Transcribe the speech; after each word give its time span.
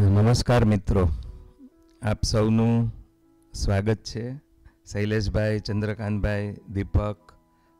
નમસ્કાર 0.00 0.64
મિત્રો. 0.64 1.08
આપ 2.02 2.22
સૌનું 2.22 2.92
સ્વાગત 3.54 3.96
છે. 3.96 4.34
શૈલેષભાઈ, 4.92 5.58
ચંદ્રકાંતભાઈ, 5.58 6.56
દીપક, 6.68 7.16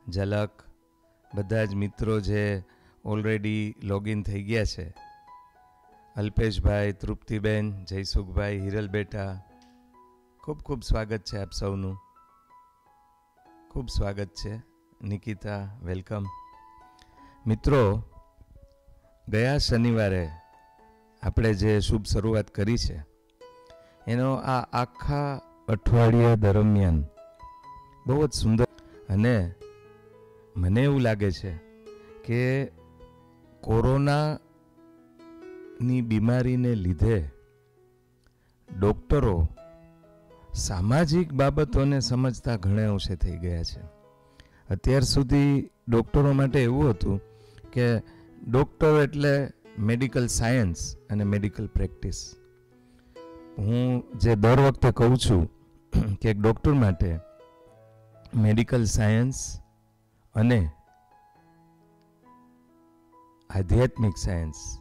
ઝલક, 0.08 0.62
બધા 1.34 1.64
જ 1.64 1.74
મિત્રો 1.74 2.20
જે 2.20 2.62
ઓલરેડી 3.04 3.74
લોગિન 3.82 4.22
થઈ 4.22 4.42
ગયા 4.42 4.64
છે. 4.64 4.94
અલ્પેશભાઈ, 6.16 6.92
તૃપ્તિબેન, 6.92 7.84
જયસુખભાઈ, 7.84 8.58
હિરલ 8.58 8.88
બેટા, 8.88 9.40
ખૂબ 10.44 10.58
ખૂબ 10.58 10.82
સ્વાગત 10.82 11.20
છે 11.20 11.38
આપ 11.38 11.50
સૌનું. 11.50 11.98
ખૂબ 13.70 13.88
સ્વાગત 13.88 14.28
છે. 14.28 14.56
નિકિતા, 15.02 15.78
વેલકમ. 15.82 16.24
મિત્રો, 17.46 18.04
ગયા 19.28 19.58
શનિવારે 19.58 20.28
આપણે 21.22 21.54
જે 21.54 21.80
શુભ 21.80 22.06
શરૂઆત 22.06 22.48
કરી 22.50 22.76
છે, 22.76 22.96
એનો 24.06 24.34
આ 24.34 24.62
આખા 24.72 25.40
અઠવાડિયા 25.68 26.34
દરમિયાન 26.34 27.04
બહુ 28.06 28.26
જ 28.26 28.32
સુંદર 28.32 28.66
અને 29.08 29.54
મને 30.56 30.80
એવું 30.82 31.00
લાગે 31.00 31.30
છે 31.30 31.52
કે 32.24 32.42
કોરોનાની 33.60 34.40
બીમારીને 36.00 36.74
લીધે 36.74 37.18
ડૉક્ટરો 38.68 39.48
સામાજિક 40.54 41.32
બાબતોને 41.32 42.00
સમજતા 42.00 42.56
ઘણા 42.56 42.90
અંશે 42.90 43.14
થઈ 43.16 43.38
ગયા 43.38 43.62
છે. 43.62 43.80
અત્યાર 44.70 45.02
સુધી 45.02 45.70
ડૉક્ટરો 45.88 46.32
માટે 46.32 46.62
એવું 46.62 46.90
હતું 46.90 47.20
કે 47.72 47.86
ડૉક્ટર 48.48 48.94
એટલે 49.02 49.32
મેડિકલ 49.78 50.26
સાયન્સ 50.26 50.96
અને 51.10 51.24
મેડિકલ 51.24 51.66
પ્રેક્ટિસ 51.66 52.36
હું 53.58 54.02
જે 54.18 54.36
દર 54.36 54.60
વખતે 54.60 54.90
કહું 54.92 55.16
છું 55.16 55.46
કે 56.16 56.30
એક 56.30 56.38
ડૉક્ટર 56.38 56.72
માટે 56.72 57.18
મેડિકલ 58.34 58.84
સાયન્સ 58.84 59.60
અને 60.34 60.70
આધ્યાત્મિક 63.50 64.16
સાયન્સ 64.16 64.80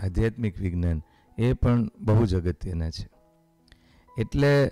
આધ્યાત્મિક 0.00 0.58
વિજ્ઞાન 0.58 1.02
એ 1.38 1.52
પણ 1.52 1.90
બહુ 2.00 2.26
જ 2.26 2.34
અગત્યના 2.34 2.90
છે. 2.90 3.08
એટલે 4.18 4.70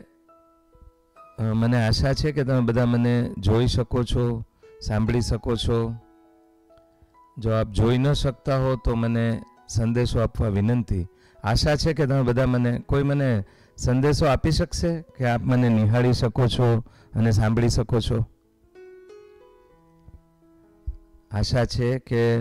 મને 1.54 1.86
આશા 1.86 2.14
છે 2.14 2.32
કે 2.32 2.44
તમે 2.44 2.60
બધા 2.60 2.86
મને 2.86 3.34
જોઈ 3.38 3.66
શકો 3.66 4.04
છો, 4.04 4.42
સાંભળી 4.80 5.20
શકો 5.20 5.56
છો. 5.56 5.94
જો 7.38 7.50
આપ 7.50 7.68
જોઈ 7.68 7.98
ન 7.98 8.12
શકતા 8.12 8.58
હો 8.58 8.76
તો 8.76 8.94
મને 8.94 9.42
સંદેશો 9.68 10.20
આપવા 10.20 10.48
વિનંતી. 10.48 11.06
આશા 11.44 11.76
છે 11.76 11.92
કે 11.92 12.06
તમે 12.06 12.22
બધા 12.22 12.46
મને, 12.46 12.78
કોઈ 12.78 13.02
મને 13.02 13.44
સંદેશો 13.76 14.26
આપી 14.26 14.50
શકશે? 14.50 15.02
કે 15.02 15.26
આપ 15.26 15.40
મને 15.40 15.68
નિહાળી 15.68 16.12
શકો 16.12 16.46
છો 16.46 16.84
અને 17.14 17.30
સાંભળી 17.30 17.68
શકો 17.68 18.00
છો? 18.00 18.24
આશા 21.30 21.64
છે 21.64 21.98
કે 21.98 22.36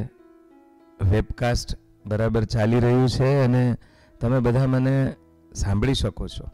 વેબકાસ્ટ 1.12 1.78
બરાબર 2.06 2.44
ચાલી 2.44 2.80
રહ્યું 2.80 3.10
છે 3.10 3.44
અને 3.44 3.76
તમે 4.22 4.40
બધા 4.40 4.68
મને 4.68 5.16
સાંભળી 5.54 5.94
શકો 5.94 6.28
છો. 6.28 6.46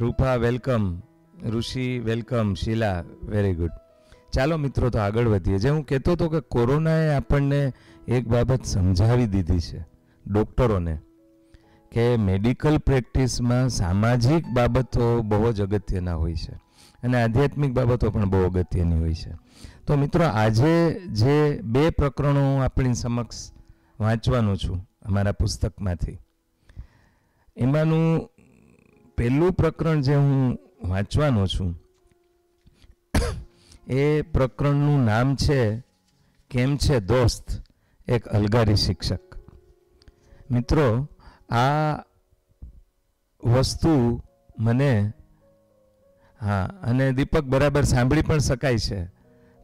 Rupa, 0.00 0.34
welcome. 0.34 1.02
Rishi, 1.44 1.98
welcome. 1.98 2.54
Sheela, 2.54 3.04
very 3.22 3.54
good. 3.54 3.70
ચાલો 4.32 4.58
મિત્રો, 4.58 4.90
તો 4.90 4.98
આગળ 4.98 5.28
વધીએ. 5.28 5.58
જે 5.58 5.68
હું 5.70 5.84
કહેતો 5.84 6.12
હતો 6.12 6.28
કે 6.28 6.40
કોરોનાએ 6.40 7.14
આપણને 7.14 7.72
એક 8.08 8.28
બાબત 8.28 8.64
સમજાવી 8.64 9.26
દીધી 9.26 9.60
છે 9.60 9.80
ડૉક્ટરોને, 10.26 10.94
કે 11.92 12.16
મેડિકલ 12.16 12.78
પ્રેક્ટિસમાં 12.78 13.68
સામાજિક 13.68 14.44
બાબતો 14.54 15.22
બહુ 15.22 15.52
જ 15.52 15.62
અગત્યના 15.62 16.14
હોય 16.14 16.34
છે 16.34 16.54
અને 17.02 17.22
આધ્યાત્મિક 17.22 17.72
બાબતો 17.72 18.10
પણ 18.10 18.30
બહુ 18.30 18.44
અગત્યની 18.46 18.98
હોય 18.98 19.14
છે. 19.14 19.32
તો 19.86 19.96
મિત્રો, 19.96 20.24
આજે 20.24 21.00
જે 21.10 21.60
બે 21.62 21.90
પ્રકરણો 21.90 22.40
હું 22.40 22.64
આપણી 22.64 22.94
સમક્ષ 22.94 23.52
વાંચવાનો 24.00 24.56
છું 24.56 24.78
અમારા 25.02 25.32
પુસ્તકમાંથી, 25.32 26.18
એમાંનું 27.56 28.28
પહેલું 29.16 29.52
પ્રકરણ 29.52 30.00
જે 30.00 30.14
હું 30.14 30.58
વાંચવાનો 30.84 31.46
છું 31.46 31.70
એ 33.88 34.22
પ્રકરણનું 34.22 35.04
નામ 35.04 35.36
છે, 35.36 35.82
કેમ 36.50 36.76
છે 36.76 37.00
દોસ્ત? 37.00 37.62
એક 38.08 38.28
અલગારી 38.28 38.76
શિક્ષક. 38.76 39.20
મિત્રો, 40.50 41.08
આ 41.48 41.96
વસ્તુ 43.44 44.22
મને, 44.58 45.12
હા, 46.40 46.64
અને 46.82 47.12
દીપક 47.12 47.40
બરાબર 47.40 47.82
સાંભળી 47.82 48.22
પણ 48.22 48.38
શકાય 48.38 48.78
છે. 48.78 49.04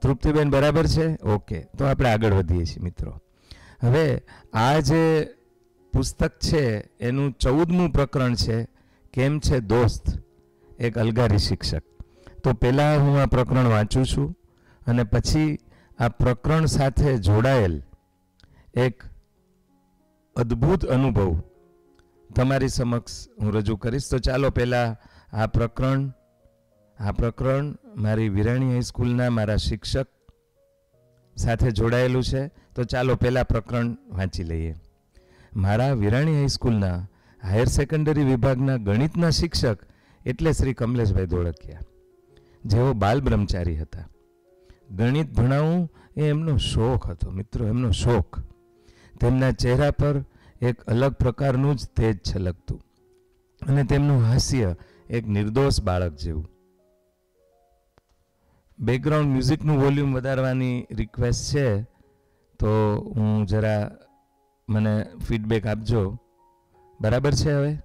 તૃપ્તિબેન 0.03 0.51
બરાબર 0.51 0.87
છે? 0.87 1.23
ઓકે, 1.23 1.61
તો 1.61 1.84
આપણે 1.84 2.11
આગળ 2.11 2.33
વધીએ 2.33 2.65
છીએ, 2.65 2.83
મિત્રો. 2.83 3.23
હવે, 3.83 4.23
આ 4.53 4.79
જે 4.79 5.25
પુસ્તક 5.93 6.39
છે, 6.39 6.91
એનું 7.01 7.33
ચૌદમું 7.33 7.93
પ્રકરણ 7.93 8.34
છે, 8.34 8.69
કેમ 9.13 9.39
છે 9.39 9.61
દોસ્ત? 9.61 10.05
એક 10.79 10.99
અલગારી 10.99 11.39
શિક્ષક. 11.39 11.94
તો 12.44 12.53
પહેલાં 12.62 13.03
હું 13.03 13.21
આ 13.21 13.27
પ્રકરણ 13.27 13.69
વાંચું 13.75 14.06
છું 14.12 14.28
અને 14.87 15.05
પછી 15.05 15.50
આ 15.99 16.09
પ્રકરણ 16.09 16.66
સાથે 16.66 17.19
જોડાયેલ 17.19 17.77
એક 18.75 19.05
અદ્ભુત 20.37 20.84
અનુભવ 20.94 21.31
તમારી 22.31 22.69
સમક્ષ 22.69 23.15
હું 23.41 23.54
રજૂ 23.54 23.77
કરીશ. 23.77 24.09
તો 24.10 24.19
ચાલો 24.19 24.50
પહેલાં 24.50 24.97
આ 25.33 25.47
પ્રકરણ 25.47 26.03
આ 26.99 27.12
પ્રકરણ 27.12 27.71
મારી 27.97 28.28
વિરાણી 28.28 28.71
હાઈસ્કૂલના 28.71 29.31
મારા 29.31 29.56
શિક્ષક 29.56 30.09
સાથે 31.37 31.71
જોડાયેલું 31.71 32.22
છે. 32.22 32.43
તો 32.75 32.84
ચાલો 32.84 33.16
પહેલાં 33.16 33.50
પ્રકરણ 33.53 33.88
વાંચી 34.19 34.44
લઈએ. 34.44 34.75
મારા 35.56 35.93
વિરાણી 36.03 36.37
હાઈસ્કૂલના 36.37 36.99
હાયર 37.43 37.69
સેકન્ડરી 37.78 38.25
વિભાગના 38.25 38.78
ગણિતના 38.78 39.31
શિક્ષક 39.31 39.78
એટલે 40.27 40.53
શ્રી 40.53 40.75
કમલેશભાઈ 40.75 41.27
ધોળકિયા 41.27 41.94
જેઓ 42.65 42.93
બાલ 42.93 43.21
બ્રહ્મચારી 43.21 43.77
હતા. 43.77 44.09
ગણિત 44.91 45.33
ભણાવવું 45.33 45.93
એ 46.17 46.23
એમનો 46.23 46.57
શોખ 46.57 47.11
હતો, 47.11 47.31
મિત્રો, 47.31 47.67
એમનો 47.67 47.91
શોખ. 47.91 48.41
તેમના 49.21 49.53
ચહેરા 49.53 49.91
પર 49.91 50.25
એક 50.63 50.81
અલગ 50.83 51.13
પ્રકારનું 51.13 51.77
જ 51.77 51.89
તેજ 51.97 52.19
છલકતું 52.19 52.81
અને 53.69 53.85
તેમનું 53.85 54.23
હાસ્ય 54.23 54.77
એક 55.11 55.27
નિર્દોષ 55.27 55.81
બાળક 55.81 56.15
જેવું. 56.15 56.49
બેકગ્રાઉન્ડ 58.79 59.29
મ્યુઝિકનું 59.29 59.81
વોલ્યુમ 59.81 60.15
વધારવાની 60.15 60.87
રિક્વેસ્ટ 60.91 61.57
છે, 61.57 61.83
તો 62.59 62.69
હું 63.17 63.47
જરા 63.47 63.91
મને 64.69 65.05
ફીડબેક 65.29 65.67
આપજો. 65.67 66.19
બરાબર 67.01 67.33
છે 67.33 67.53
હવે? 67.53 67.84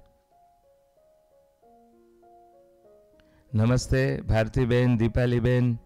નમસ્તે, 3.55 4.21
ભારતીબેન, 4.21 4.97
દીપાલીબેન. 4.97 5.77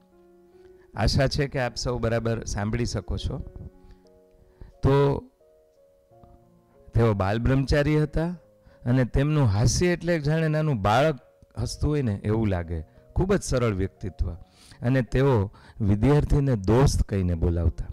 આશા 0.96 1.28
છે 1.28 1.47
કે 1.47 1.59
આપ 1.59 1.75
સૌ 1.75 1.97
બરાબર 1.97 2.44
સાંભળી 2.44 2.85
શકો 2.85 3.18
છો. 3.18 3.38
તો 4.84 5.24
તેઓ 6.94 7.13
બાલ 7.13 7.40
બ્રહ્મચારી 7.40 8.03
હતા 8.03 8.35
અને 8.85 9.06
તેમનું 9.06 9.46
હાસ્ય 9.47 9.88
એટલે 9.88 10.19
જાણે 10.19 10.47
નાનું 10.47 10.81
બાળક 10.81 11.19
હસતું 11.57 11.91
હોય 11.91 12.01
ને 12.01 12.13
એવું 12.13 12.47
લાગે. 12.47 12.81
ખૂબ 13.16 13.34
જ 13.34 13.44
સરળ 13.44 13.74
વ્યક્તિત્વ. 13.74 14.34
અને 14.81 15.01
તેઓ 15.01 15.51
વિદ્યાર્થીને 15.81 16.56
દોસ્ત 16.56 17.03
કહીને 17.03 17.34
બોલાવતા. 17.34 17.85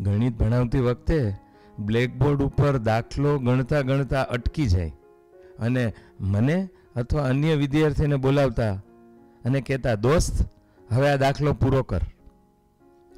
ગણિત 0.00 0.36
ભણાવતી 0.36 0.80
વખતે 0.80 1.32
બ્લેકબોર્ડ 1.78 2.42
ઉપર 2.42 2.78
દાખલો 2.78 3.38
ગણતા 3.38 3.80
ગણતા 3.80 4.22
અટકી 4.22 4.66
જાય. 4.66 4.92
અને 5.58 5.92
મને 6.20 6.68
અથવા 6.96 7.24
અન્ય 7.24 7.54
વિદ્યાર્થીને 7.54 8.16
બોલાવતા 8.16 8.74
અને 9.44 9.60
કહેતા, 9.60 9.94
દોસ્ત, 9.94 10.46
હવે 10.92 11.10
આ 11.10 11.16
દાખલો 11.16 11.52
પૂરો 11.52 11.82
કર. 11.82 12.00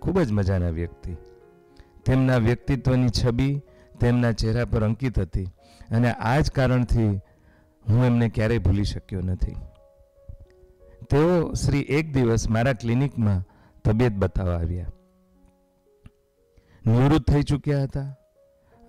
ખૂબ 0.01 0.21
જ 0.21 0.33
મજાના 0.33 0.69
વ્યક્તિ. 0.69 1.17
તેમના 2.05 2.37
વ્યક્તિત્વની 2.37 3.09
છબી 3.09 3.63
તેમના 4.01 4.33
ચહેરા 4.33 4.65
પર 4.65 4.85
અંકિત 4.85 5.19
હતી 5.19 5.45
અને 5.91 6.13
આ 6.13 6.41
જ 6.41 6.51
કારણથી 6.51 7.07
હું 7.89 8.05
એમને 8.05 8.29
ક્યારેય 8.29 8.59
ભૂલી 8.59 8.85
શક્યો 8.85 9.21
નથી. 9.21 9.57
તેઓ 11.11 11.53
શ્રી 11.53 11.81
એક 11.81 12.13
દિવસ 12.13 12.49
મારા 12.49 12.73
ક્લિનિકમાં 12.73 13.45
તબિયત 13.85 14.13
બતાવવા 14.13 14.55
આવ્યા. 14.55 14.87
નિવૃત્ત 16.87 17.31
થઈ 17.31 17.43
ચૂક્યા 17.43 17.83
હતા 17.83 18.17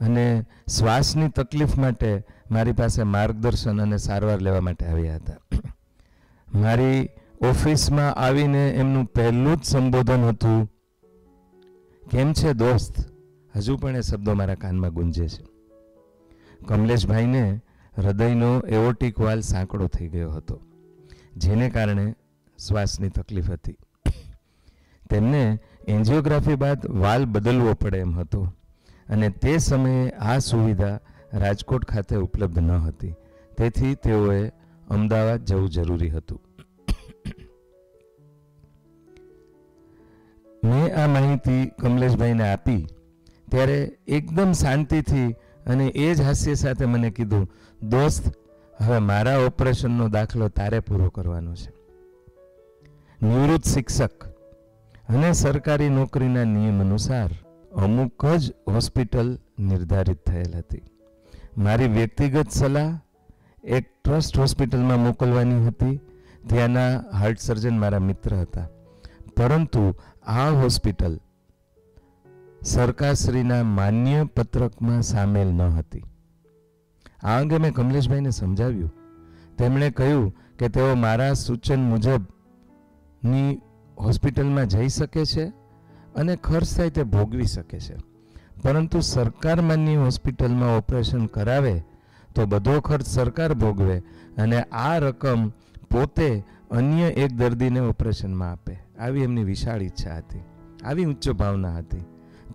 અને 0.01 0.45
શ્વાસની 0.77 1.29
તકલીફ 1.29 1.77
માટે 1.77 2.23
મારી 2.53 2.71
પાસે 2.71 3.03
માર્ગદર્શન 3.03 3.81
અને 3.81 3.97
સારવાર 3.97 4.39
લેવા 4.41 4.61
માટે 4.61 4.85
આવ્યા 4.85 5.15
હતા. 5.15 5.39
મારી 6.63 7.09
ઓફિસમાં 7.41 8.13
આવીને 8.13 8.63
એમનું 8.69 9.05
પહેલું 9.05 9.57
જ 9.57 9.63
સંબોધન 9.63 10.23
હતું, 10.23 10.59
કેમ 12.11 12.33
છે 12.33 12.53
દોસ્ત? 12.53 12.95
હજુ 13.55 13.77
પણ 13.77 13.95
એ 13.95 14.01
શબ્દો 14.01 14.33
મારા 14.33 14.55
કાનમાં 14.55 14.93
ગુંજે 14.93 15.27
છે. 15.27 15.43
કમલેશભાઈને 16.67 17.61
હૃદયનો 17.97 18.51
એઓટિક 18.59 19.19
વાલ 19.19 19.41
સાંકડો 19.41 19.87
થઈ 19.87 20.07
ગયો 20.07 20.31
હતો, 20.31 20.59
જેને 21.37 21.69
કારણે 21.69 22.05
શ્વાસની 22.67 23.09
તકલીફ 23.09 23.51
હતી. 23.51 23.77
તેમને 25.09 25.59
એન્જિયોગ્રાફી 25.87 26.55
બાદ 26.55 26.87
વાલ 26.87 27.25
બદલવો 27.25 27.73
પડે 27.73 27.97
એમ 27.97 28.13
હતો, 28.19 28.43
અને 29.09 29.29
તે 29.29 29.57
સમયે 29.57 30.09
આ 30.09 30.37
સુવિધા 30.39 30.99
રાજકોટ 31.33 31.85
ખાતે 31.85 32.15
ઉપલબ્ધ 32.15 32.59
ન 32.59 32.71
હતી. 32.71 33.13
તેથી 33.57 33.95
તેઓએ 33.95 34.51
અમદાવાદ 34.89 35.45
જવું 35.45 35.69
જરૂરી 35.69 36.09
હતું. 36.09 36.41
મેં 40.63 41.03
આ 41.03 41.07
માહિતી 41.07 41.65
કમલેશભાઈને 41.65 42.53
આપી 42.53 42.87
ત્યારે 43.51 43.91
એકદમ 44.07 44.51
શાંતિથી 44.51 45.35
અને 45.67 45.87
એ 45.87 46.15
જ 46.15 46.21
હાસ્ય 46.21 46.53
સાથે 46.53 46.85
મને 46.85 47.09
કીધું, 47.09 47.49
દોસ્ત, 47.83 48.23
હવે 48.81 48.99
મારા 48.99 49.37
ઓપરેશનનો 49.37 50.09
દાખલો 50.09 50.47
તારે 50.47 50.79
પૂરો 50.79 51.09
કરવાનો 51.09 51.55
છે. 51.55 51.71
નિવૃત્ત 53.25 53.67
શિક્ષક 53.67 54.23
અને 55.09 55.33
સરકારી 55.33 55.89
નોકરીના 55.89 56.43
નિયમ 56.43 56.79
અનુસાર 56.79 57.29
અમુક 57.75 58.25
જ 58.25 58.53
હોસ્પિટલ 58.67 59.39
નિર્ધારિત 59.59 60.29
થયેલ 60.29 60.55
હતી. 60.55 60.81
મારી 61.57 61.87
વ્યક્તિગત 61.87 62.49
સલાહ 62.49 62.99
એક 63.63 64.03
ટ્રસ્ટ 64.03 64.39
હોસ્પિટલમાં 64.39 64.99
મોકલવાની 64.99 65.67
હતી. 65.67 65.99
ત્યાંના 66.49 66.99
હાર્ટ 66.99 67.39
સર્જન 67.39 67.79
મારા 67.79 67.99
મિત્ર 67.99 68.35
હતા. 68.35 68.67
પરંતુ 69.37 69.95
આ 70.23 70.49
હોસ્પિટલ 70.49 71.19
સરકારશ્રીના 72.65 73.63
માન્ય 73.63 74.23
પત્રકમાં 74.23 75.01
સામેલ 75.01 75.47
ન 75.47 75.61
હતી. 75.61 76.03
આ 77.23 77.39
અંગે 77.39 77.57
મેં 77.57 77.73
કમલેશભાઈને 77.73 78.29
સમજાવ્યું. 78.29 78.93
તેમણે 79.57 79.89
કહ્યું 79.89 80.35
કે 80.59 80.69
તેઓ 80.69 80.95
મારા 80.95 81.33
સૂચન 81.33 81.81
મુજબની 81.81 83.61
હોસ્પિટલમાં 83.99 84.67
જઈ 84.67 84.87
શકે 84.87 85.25
છે 85.25 85.45
અને 86.15 86.35
ખર્ચ 86.35 86.77
થાય 86.77 86.89
તે 86.89 87.03
ભોગવી 87.03 87.45
શકે 87.45 87.79
છે. 87.79 88.12
પરંતુ 88.63 88.99
સરકાર 88.99 89.61
માન્ય 89.61 89.97
હોસ્પિટલમાં 89.97 90.77
ઓપરેશન 90.77 91.25
કરાવે, 91.25 91.83
તો 92.35 92.45
બધો 92.45 92.79
ખર્ચ 92.79 93.05
સરકાર 93.05 93.53
ભોગવે 93.53 93.99
અને 94.37 94.61
આ 94.61 94.97
રકમ 94.97 95.49
પોતે 95.91 96.43
અન્ય 96.71 97.03
એક 97.03 97.31
દર્દીને 97.33 97.79
ઓપરેશનમાં 97.79 98.51
આપે. 98.51 98.79
આવી 98.99 99.21
એમની 99.21 99.43
વિશાળ 99.43 99.83
ઈચ્છા 99.83 100.17
હતી. 100.17 100.39
આવી 100.85 101.05
ઉચ્ચ 101.05 101.29
ભાવના 101.29 101.77
હતી. 101.77 101.97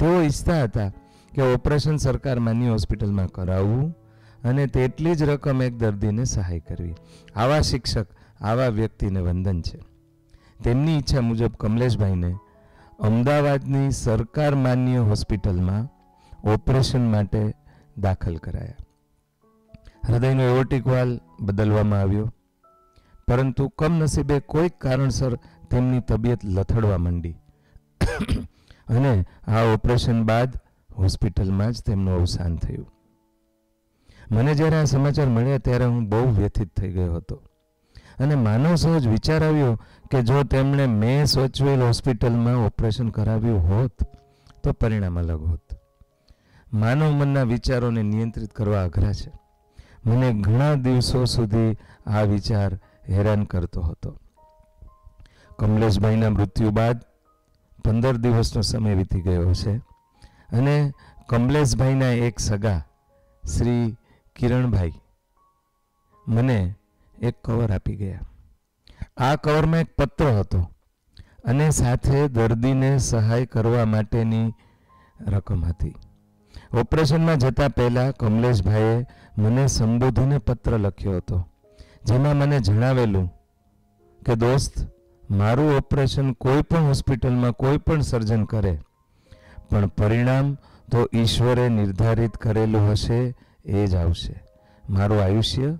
તેઓ 0.01 0.21
ઈચ્છતા 0.21 0.63
હતા 0.63 0.89
કે 1.35 1.43
ઓપરેશન 1.43 1.97
સરકાર 1.97 2.39
માન્ય 2.39 2.71
હોસ્પિટલમાં 2.71 3.27
કરાવવું 3.27 3.97
અને 4.45 4.67
તેટલી 4.67 5.15
જ 5.15 5.23
રકમ 5.23 5.63
એક 5.63 5.77
દર્દીને 5.77 6.25
સહાય 6.25 6.59
કરવી. 6.59 6.95
આવા 7.37 7.61
શિક્ષક, 7.61 8.07
આવા 8.41 8.67
વ્યક્તિને 8.67 9.21
વંદન 9.21 9.61
છે. 9.61 9.79
તેમની 10.65 10.99
ઈચ્છા 10.99 11.21
મુજબ 11.21 11.51
કમલેશભાઈને 11.55 12.35
અમદાવાદની 12.99 13.91
સરકાર 13.91 14.55
માન્ય 14.55 14.99
હોસ્પિટલમાં 14.99 15.98
ઓપરેશન 16.45 17.11
માટે 17.11 17.55
દાખલ 17.99 18.37
કરાયા. 18.37 18.75
હૃદયનો 20.09 20.43
એવોટિક 20.43 20.87
વાલ 20.87 21.21
બદલવામાં 21.41 22.01
આવ્યો, 22.01 22.33
પરંતુ 23.29 23.69
કમનસીબે 23.69 24.41
કોઈક 24.41 24.79
કારણસર 24.79 25.35
તેમની 25.71 26.01
તબિયત 26.01 26.45
લથડવા 26.45 26.99
માંડી. 26.99 27.37
અને 28.89 29.25
આ 29.47 29.63
ઓપરેશન 29.63 30.25
બાદ 30.25 30.51
હોસ્પિટલમાં 30.97 31.73
જ 31.73 31.83
તેમનું 31.83 32.15
અવસાન 32.15 32.57
થયું. 32.57 32.89
મને 34.31 34.55
જ્યારે 34.55 34.77
આ 34.77 34.85
સમાચાર 34.85 35.29
મળ્યા 35.29 35.59
ત્યારે 35.59 35.85
હું 35.85 36.09
બહુ 36.09 36.31
વ્યથિત 36.31 36.81
થઈ 36.81 36.93
ગયો 36.93 37.15
હતો. 37.15 37.43
અને 38.19 38.35
માનવ 38.35 38.75
સહજ 38.75 39.07
વિચાર 39.07 39.45
આવ્યો 39.45 39.75
કે 40.11 40.23
જો 40.23 40.43
તેમણે 40.43 40.87
મેં 40.87 41.27
સોચવેલ 41.27 41.83
હોસ્પિટલમાં 41.83 42.55
ઓપરેશન 42.55 43.09
કરાવ્યું 43.09 43.69
હોત 43.69 43.93
તો 44.65 44.73
પરિણામ 44.73 45.19
અલગ 45.19 45.47
હોત. 45.47 45.78
માનવ 46.73 47.11
મનના 47.11 47.43
વિચારોને 47.43 48.03
નિયંત્રિત 48.03 48.53
કરવા 48.53 48.83
અઘરા 48.83 49.13
છે. 49.13 49.33
મને 50.07 50.33
ઘણા 50.33 50.75
દિવસો 50.75 51.25
સુધી 51.25 51.77
આ 52.07 52.23
વિચાર 52.23 52.79
હેરાન 53.09 53.45
કરતો 53.45 53.81
હતો. 53.81 54.19
કમલેશભાઈના 55.59 56.31
મૃત્યુ 56.31 56.71
બાદ 56.71 57.05
પંદર 57.85 58.17
દિવસનો 58.17 58.63
સમય 58.63 58.95
વીતી 58.95 59.21
ગયો 59.21 59.55
છે 59.55 59.77
અને 60.53 60.93
કમલેશભાઈના 61.29 62.07
એક 62.07 62.39
સગા, 62.39 62.81
શ્રી 63.57 63.97
કિરણભાઈ, 64.37 64.93
મને 66.29 66.75
એક 67.23 67.35
કવર 67.45 67.73
આપી 67.73 67.97
ગયા. 67.97 68.21
આ 69.17 69.37
કવરમાં 69.37 69.81
એક 69.81 69.97
પત્ર 69.97 70.25
હતો 70.25 70.71
અને 71.45 71.71
સાથે 71.71 72.29
દર્દીને 72.29 72.99
સહાય 72.99 73.47
કરવા 73.47 73.85
માટેની 73.85 74.53
રકમ 75.21 75.65
હતી. 75.65 75.95
ઓપરેશનમાં 76.73 77.39
જતા 77.39 77.69
પહેલાં 77.69 78.13
કમલેશભાઈએ 78.13 79.07
મને 79.39 79.67
સંબોધીને 79.67 80.39
પત્ર 80.39 80.79
લખ્યો 80.79 81.17
હતો, 81.17 81.49
જેમાં 82.05 82.37
મને 82.37 82.61
જણાવેલું 82.61 83.29
કે, 84.27 84.35
દોસ્ત, 84.35 84.87
મારું 85.31 85.77
ઓપરેશન 85.77 86.33
કોઈ 86.33 86.63
પણ 86.63 86.79
હોસ્પિટલમાં 86.79 87.53
કોઈ 87.53 87.79
પણ 87.79 88.01
સર્જન 88.01 88.45
કરે, 88.45 88.81
પણ 89.71 89.87
પરિણામ 89.87 90.55
તો 90.93 91.09
ઈશ્વરે 91.15 91.69
નિર્ધારિત 91.69 92.37
કરેલું 92.37 92.93
હશે, 92.93 93.35
એ 93.65 93.87
જ 93.87 93.95
આવશે. 93.95 94.43
મારું 94.91 95.23
આયુષ્ય 95.23 95.79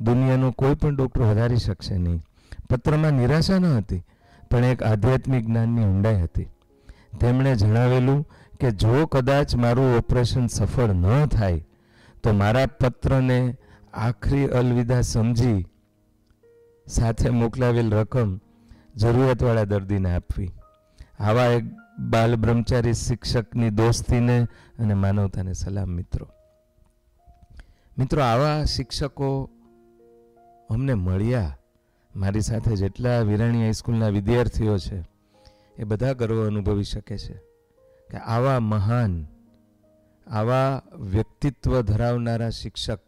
દુનિયાનો 0.00 0.50
કોઈ 0.50 0.74
પણ 0.74 0.96
ડૉક્ટર 0.96 1.20
વધારી 1.20 1.56
શકશે 1.56 1.98
નહીં. 1.98 2.22
પત્રમાં 2.70 3.12
નિરાશા 3.12 3.58
ન 3.58 3.64
હતી, 3.64 4.02
પણ 4.50 4.64
એક 4.64 4.82
આધ્યાત્મિક 4.82 5.46
જ્ઞાનની 5.46 5.84
ઊંડાઈ 5.84 6.22
હતી. 6.22 6.48
તેમણે 7.20 7.56
જણાવેલું 7.56 8.26
કે 8.62 8.70
જો 8.70 9.06
કદાચ 9.06 9.54
મારું 9.56 9.96
ઓપરેશન 9.96 10.46
સફળ 10.46 10.92
ન 10.92 11.26
થાય, 11.26 11.66
તો 12.22 12.32
મારા 12.32 12.66
પત્રને 12.66 13.56
આખરી 13.92 14.46
અલવિદા 14.46 15.00
સમજી 15.00 15.66
સાથે 16.86 17.30
મોકલાવેલ 17.30 17.94
રકમ 17.94 18.40
જરૂરિયાતવાળા 18.96 19.64
દર્દીને 19.64 20.14
આપવી. 20.14 20.50
આવા 21.18 21.44
એક 21.44 21.64
બાલ 21.98 22.36
બ્રહ્મચારી 22.36 22.92
શિક્ષકની 22.92 23.70
દોસ્તીને 23.70 24.42
અને 24.78 24.94
માનવતાને 24.94 25.52
સલામ, 25.52 25.88
મિત્રો. 25.88 26.28
મિત્રો, 27.98 28.22
આવા 28.22 28.64
શિક્ષકો 28.64 29.50
અમને 30.70 30.94
મળ્યા 30.94 31.58
મારી 32.16 32.40
સાથે 32.40 32.76
જેટલા 32.76 33.20
વિરાણી 33.20 33.62
હાઈસ્કૂલના 33.62 34.08
વિદ્યાર્થીઓ 34.08 34.78
છે, 34.78 35.04
એ 35.78 35.84
બધા 35.84 36.12
ગર્વ 36.12 36.46
અનુભવી 36.46 36.84
શકે 36.84 37.18
છે. 37.18 37.51
કે 38.12 38.18
આવા 38.18 38.60
મહાન, 38.60 39.26
આવા 40.26 40.82
વ્યક્તિત્વ 41.00 41.80
ધરાવનારા 41.80 42.50
શિક્ષક 42.50 43.00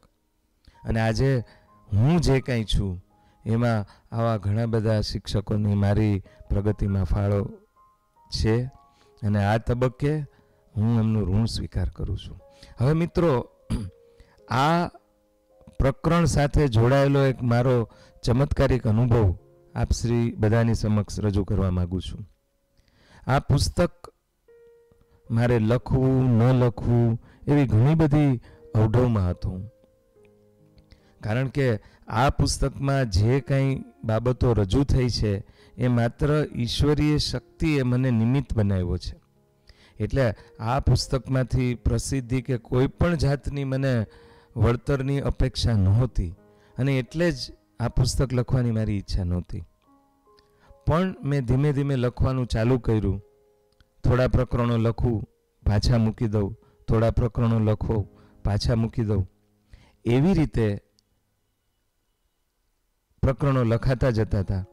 અને 0.85 1.01
આજે 1.01 1.45
હું 1.93 2.21
જે 2.21 2.41
કાંઈ 2.41 2.65
છું, 2.65 3.05
એમાં 3.47 3.85
આવા 4.17 4.37
ઘણા 4.37 4.67
બધા 4.67 5.01
શિક્ષકોની 5.01 5.75
મારી 5.75 6.23
પ્રગતિમાં 6.51 7.05
ફાળો 7.05 7.45
છે 8.41 8.65
અને 9.23 9.45
આ 9.45 9.59
તબક્કે 9.59 10.21
હું 10.77 10.99
એમનું 10.99 11.33
ઋણ 11.33 11.45
સ્વીકાર 11.45 11.89
કરું 11.89 12.19
છું. 12.19 12.41
હવે 12.81 12.93
મિત્રો, 12.93 13.51
આ 14.49 14.87
પ્રકરણ 15.79 16.25
સાથે 16.25 16.69
જોડાયેલો 16.69 17.25
એક 17.25 17.43
મારો 17.43 17.89
ચમત્કારિક 18.25 18.87
અનુભવ 18.87 19.37
આપ 19.75 19.93
શ્રી 19.93 20.33
બધાની 20.33 20.75
સમક્ષ 20.75 21.21
રજૂ 21.21 21.45
કરવા 21.45 21.71
માગું 21.71 22.03
છું. 22.03 22.29
આ 23.27 23.39
પુસ્તક 23.39 24.14
મારે 25.31 25.59
લખવું, 25.59 26.31
ન 26.31 26.65
લખવું 26.65 27.23
એવી 27.49 27.67
ઘણી 27.67 27.95
બધી 27.95 28.37
અવઢવમાં 28.75 29.31
હતું. 29.31 29.71
કારણ 31.23 31.49
કે 31.49 31.79
આ 32.09 32.31
પુસ્તકમાં 32.31 33.11
જે 33.11 33.41
કંઈ 33.41 33.85
બાબતો 34.05 34.53
રજૂ 34.53 34.85
થઈ 34.85 35.09
છે, 35.09 35.45
એ 35.79 35.89
માત્ર 35.89 36.47
ઈશ્વરીય 36.55 37.19
શક્તિએ 37.19 37.83
મને 37.83 38.11
નિમિત્ત 38.11 38.55
બનાવ્યો 38.55 38.97
છે. 38.97 39.25
એટલે 40.01 40.35
આ 40.61 40.81
પુસ્તકમાંથી 40.81 41.75
પ્રસિદ્ધિ 41.75 42.43
કે 42.43 42.57
કોઈ 42.57 42.87
પણ 42.87 43.15
જાતની 43.15 43.65
મને 43.65 44.07
વળતરની 44.57 45.21
અપેક્ષા 45.21 45.73
નહોતી 45.73 46.35
અને 46.79 46.99
એટલે 46.99 47.33
જ 47.33 47.37
આ 47.81 47.89
પુસ્તક 47.89 48.33
લખવાની 48.33 48.71
મારી 48.71 48.97
ઈચ્છા 48.97 49.25
નહોતી. 49.25 49.65
પણ 50.87 51.15
મેં 51.25 51.45
ધીમે 51.45 51.73
ધીમે 51.73 51.97
લખવાનું 51.97 52.47
ચાલુ 52.47 52.79
કર્યું. 52.79 53.23
થોડા 54.05 54.29
પ્રકરણો 54.29 54.77
લખું, 54.77 55.23
પાછા 55.67 55.99
મૂકી 55.99 56.29
દઉં. 56.29 56.57
થોડા 56.89 57.11
પ્રકરણો 57.11 57.59
લખો, 57.59 58.03
પાછા 58.45 58.75
મૂકી 58.75 59.05
દઉં. 59.05 59.31
એવી 60.05 60.35
રીતે 60.35 60.79
પ્રકરણો 63.23 63.63
લખાતા 63.63 64.11
જતા 64.11 64.41
હતા 64.41 64.65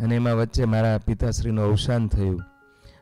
અને 0.00 0.16
એમાં 0.16 0.36
વચ્ચે 0.36 0.64
મારા 0.64 0.98
પિતાશ્રીનું 0.98 1.64
અવસાન 1.64 2.08
થયું 2.08 2.40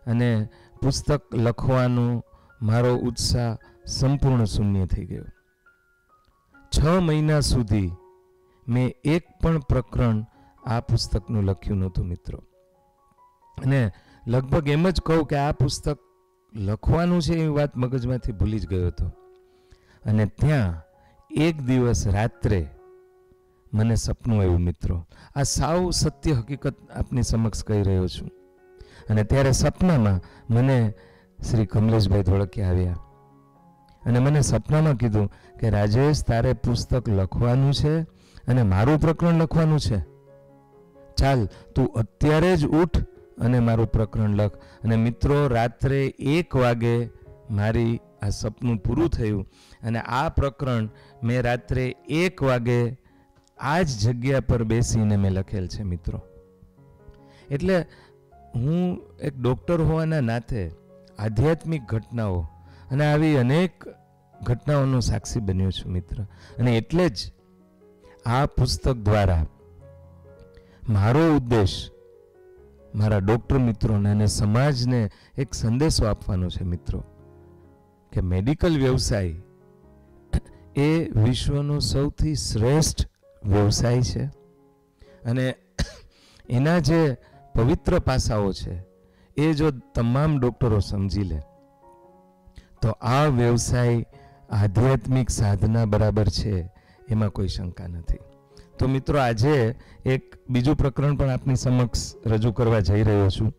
અને 0.06 0.48
પુસ્તક 0.82 1.34
લખવાનો 1.34 2.24
મારો 2.62 2.96
ઉત્સાહ 2.96 3.56
સંપૂર્ણ 3.86 4.44
શૂન્ય 4.44 4.86
થઈ 4.86 5.06
ગયો. 5.06 5.24
છ 6.66 6.86
મહિના 7.00 7.40
સુધી 7.40 7.90
મેં 8.68 8.94
એક 9.04 9.22
પણ 9.42 9.58
પ્રકરણ 9.58 10.24
આ 10.66 10.80
પુસ્તકનું 10.80 11.44
લખ્યું 11.44 11.78
નહોતું, 11.78 12.06
મિત્રો. 12.06 12.38
અને 13.58 13.92
લગભગ 14.26 14.68
એમ 14.68 14.90
જ 14.90 15.00
કહું 15.00 15.26
કે 15.26 15.36
આ 15.36 15.52
પુસ્તક 15.52 15.98
લખવાનું 16.54 17.22
છે 17.22 17.34
એ 17.34 17.46
વાત 17.46 17.76
મગજમાંથી 17.76 18.32
ભૂલી 18.32 18.58
જ 18.58 18.68
ગયો 18.68 18.86
હતો. 18.86 19.06
અને 20.04 20.26
ત્યાં 20.26 20.82
એક 21.30 21.60
દિવસ 21.60 22.06
રાત્રે 22.06 22.68
મને 23.74 23.94
સપનું 23.94 24.38
આવ્યું 24.38 24.60
મિત્રો. 24.60 25.06
આ 25.36 25.42
સાવ 25.42 25.90
સત્ય 25.90 26.32
હકીકત 26.32 26.74
આપની 26.90 27.22
સમક્ષ 27.22 27.64
કહી 27.64 27.82
રહ્યો 27.82 28.08
છું. 28.08 28.30
અને 29.10 29.24
ત્યારે 29.24 29.52
સપનામાં 29.52 30.20
મને 30.54 30.92
શ્રી 31.50 31.66
કમલેશભાઈ 31.66 32.22
ધોળકિયા 32.22 32.68
આવ્યા. 32.68 32.92
અને 34.06 34.18
મને 34.18 34.40
સપનામાં 34.40 34.96
કીધું 34.96 35.32
કે 35.60 35.70
રાજેશ, 35.70 36.24
તારે 36.24 36.52
પુસ્તક 36.52 37.08
લખવાનું 37.08 37.74
છે 37.74 38.00
અને 38.48 38.62
મારું 38.62 39.00
પ્રકરણ 39.00 39.34
લખવાનું 39.34 39.80
છે. 39.80 39.98
ચાલ, 41.18 41.46
તું 41.46 41.86
અત્યારે 41.86 42.56
જ 42.56 42.66
ઉઠ 42.66 43.15
અને 43.38 43.58
મારું 43.60 43.86
પ્રકરણ 43.86 44.36
લખ. 44.36 44.54
અને 44.84 44.96
મિત્રો, 44.96 45.48
રાત્રે 45.48 46.00
એક 46.06 46.56
વાગે 46.56 47.08
મારી 47.50 48.00
આ 48.22 48.28
સપનું 48.28 48.78
પૂરું 48.78 49.08
થયું 49.08 49.46
અને 49.82 49.98
આ 49.98 50.28
પ્રકરણ 50.28 50.88
મેં 51.22 51.42
રાત્રે 51.42 51.94
એક 52.08 52.42
વાગે 52.42 52.80
આ 53.58 53.82
જ 53.82 53.88
જગ્યા 54.04 54.40
પર 54.40 54.62
બેસીને 54.64 55.16
મેં 55.16 55.32
લખેલ 55.32 55.66
છે, 55.68 55.82
મિત્રો. 55.82 56.22
એટલે 57.50 57.76
હું 58.54 58.98
એક 59.20 59.34
ડૉક્ટર 59.40 59.80
હોવાના 59.82 60.20
નાતે 60.20 60.72
આધ્યાત્મિક 61.18 61.82
ઘટનાઓ 61.86 62.40
અને 62.90 63.04
આવી 63.12 63.36
અનેક 63.36 63.72
ઘટનાઓનો 64.42 65.00
સાક્ષી 65.00 65.40
બન્યો 65.40 65.70
છું, 65.70 65.92
મિત્ર. 65.92 66.22
અને 66.58 66.76
એટલે 66.76 67.08
જ 67.08 67.32
આ 68.26 68.46
પુસ્તક 68.46 68.96
દ્વારા 69.06 69.44
મારો 70.88 71.36
ઉદ્દેશ 71.36 71.90
મારા 72.96 73.20
ડૉક્ટર 73.20 73.58
મિત્રોને 73.58 74.10
અને 74.10 74.26
સમાજને 74.26 75.00
એક 75.36 75.54
સંદેશો 75.54 76.04
આપવાનો 76.06 76.48
છે 76.48 76.64
મિત્રો, 76.64 77.00
કે 78.12 78.20
મેડિકલ 78.20 78.74
વ્યવસાય 78.78 79.34
એ 80.76 80.88
વિશ્વનો 81.24 81.76
સૌથી 81.80 82.34
શ્રેષ્ઠ 82.34 83.02
વ્યવસાય 83.44 84.02
છે 84.02 84.24
અને 85.24 85.46
એના 86.48 86.80
જે 86.80 87.00
પવિત્ર 87.54 87.98
પાસાઓ 88.00 88.52
છે 88.52 88.74
એ 89.36 89.54
જો 89.54 89.70
તમામ 89.94 90.38
ડૉક્ટરો 90.40 90.80
સમજી 90.80 91.24
લે, 91.24 91.40
તો 92.82 92.88
આ 93.00 93.26
વ્યવસાય 93.28 94.04
આધ્યાત્મિક 94.50 95.30
સાધના 95.30 95.84
બરાબર 95.84 96.28
છે, 96.28 96.54
એમાં 97.08 97.30
કોઈ 97.30 97.48
શંકા 97.48 97.88
નથી. 97.88 98.25
તો 98.78 98.88
મિત્રો, 98.88 99.18
આજે 99.18 99.74
એક 100.04 100.36
બીજું 100.50 100.76
પ્રકરણ 100.76 101.16
પણ 101.16 101.30
આપની 101.30 101.56
સમક્ષ 101.56 102.16
રજૂ 102.26 102.52
કરવા 102.52 102.80
જઈ 102.80 103.02
રહ્યો 103.02 103.30
છું. 103.30 103.54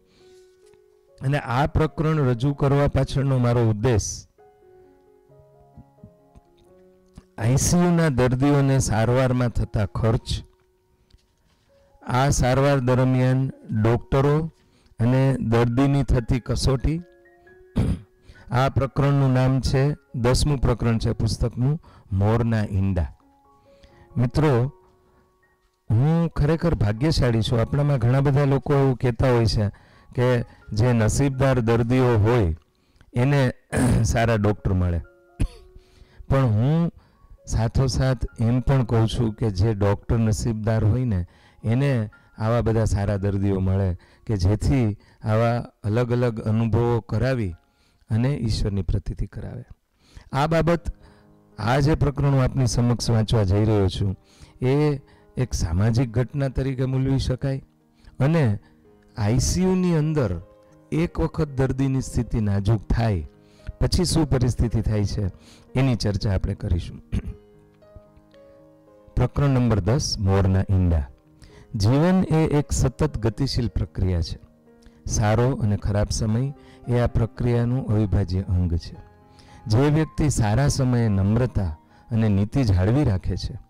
અને 1.22 1.40
આ 1.40 1.68
પ્રકરણ 1.68 2.20
રજૂ 2.20 2.54
કરવા 2.54 2.88
પાછળનો 2.88 3.38
મારો 3.38 3.70
ઉદ્દેશ 3.70 4.28
આઈસીયુના 7.38 8.10
દર્દીઓને 8.10 8.80
સારવારમાં 8.80 9.50
થતા 9.50 9.86
ખર્ચ, 9.86 10.28
આ 12.02 12.30
સારવાર 12.30 12.80
દરમિયાન 12.80 13.52
ડોક્ટરો 13.84 14.52
અને 15.00 15.38
દર્દીની 15.38 16.04
થતી 16.04 16.40
કસોટી, 16.40 17.02
આ 18.52 18.70
પ્રકરણનું 18.70 19.34
નામ 19.34 19.62
છે, 19.62 19.96
દસમું 20.16 20.62
પ્રકરણ 20.62 20.98
છે 20.98 21.12
પુસ્તકનું, 21.12 21.82
મોરના 22.12 22.66
ઈંડા. 22.72 23.12
મિત્રો 24.18 24.74
હું 25.90 26.30
ખરેખર 26.30 26.76
ભાગ્યશાળી 26.76 27.42
છું. 27.42 27.60
આપણામાં 27.60 28.00
ઘણા 28.00 28.22
બધા 28.22 28.46
લોકો 28.46 28.74
એવું 28.74 28.96
કહેતા 28.98 29.32
હોય 29.32 29.46
છે 29.46 29.66
કે 30.16 30.28
જે 30.74 30.94
નસીબદાર 30.94 31.62
દર્દીઓ 31.62 32.12
હોય, 32.18 32.56
એને 33.14 33.42
સારા 34.04 34.36
ડૉક્ટર 34.36 34.74
મળે. 34.74 35.02
પણ 36.30 36.46
હું 36.56 36.92
સાથોસાથ 37.48 38.24
એમ 38.40 38.62
પણ 38.62 38.84
કહું 38.84 39.08
છું 39.08 39.34
કે 39.36 39.52
જે 39.52 39.74
ડૉક્ટર 39.74 40.18
નસીબદાર 40.18 40.84
હોય 40.84 41.06
ને, 41.06 41.22
એને 41.64 41.92
આવા 42.38 42.62
બધા 42.62 42.86
સારા 42.86 43.18
દર્દીઓ 43.18 43.60
મળે 43.60 43.90
કે 44.28 44.38
જેથી 44.38 44.98
આવા 45.24 45.58
અલગ 45.84 46.12
અલગ 46.12 46.42
અનુભવો 46.42 47.00
કરાવી 47.02 47.54
અને 48.10 48.32
ઈશ્વરની 48.38 48.82
પ્રતિતિ 48.82 49.28
કરાવે. 49.28 49.64
આ 50.32 50.48
બાબત 50.48 50.84
આ 51.60 51.80
જે 51.80 51.96
પ્રકરણો 51.96 52.44
આપની 52.44 52.68
સમક્ષ 52.68 53.10
વાંચવા 53.10 53.44
જઈ 53.44 53.66
રહ્યો 53.66 53.90
છું, 53.90 54.12
એ 54.62 54.74
એક 55.38 55.54
સામાજિક 55.54 56.10
ઘટના 56.10 56.48
તરીકે 56.48 56.86
મૂલવી 56.86 57.20
શકાય. 57.20 57.64
અને 58.20 58.60
આઈસીયુની 59.18 59.98
અંદર 59.98 60.42
એક 60.92 61.20
વખત 61.20 61.48
દર્દીની 61.48 62.02
સ્થિતિ 62.02 62.40
નાજુક 62.40 62.82
થાય, 62.90 63.30
પછી 63.80 64.06
શું 64.06 64.30
પરિસ્થિતિ 64.30 64.82
થાય 64.82 65.06
છે, 65.06 65.32
એની 65.76 65.96
ચર્ચા 65.96 66.34
આપણે 66.34 66.54
કરીશું. 66.54 67.02
પ્રકરણ 69.16 69.50
નંબર 69.50 69.80
દસ, 69.80 70.20
મોરના 70.20 70.64
ઈંડા. 70.70 71.10
જીવન 71.76 72.24
એ 72.24 72.48
એક 72.48 72.72
સતત 72.72 73.18
ગતિશીલ 73.18 73.68
પ્રક્રિયા 73.68 74.22
છે. 74.22 74.40
સારો 75.06 75.52
અને 75.52 75.78
ખરાબ 75.78 76.08
સમય 76.10 76.54
એ 76.88 77.00
આ 77.00 77.08
પ્રક્રિયાનું 77.08 77.88
અવિભાજ્ય 77.88 78.42
અંગ 78.42 78.76
છે. 78.76 78.96
જે 79.68 79.90
વ્યક્તિ 79.90 80.30
સારા 80.30 80.68
સમયે 80.68 81.08
નમ્રતા 81.08 81.78
અને 82.12 82.30
નીતિ 82.30 82.64
જાળવી 82.64 83.04
રાખે 83.04 83.38
છે 83.38 83.67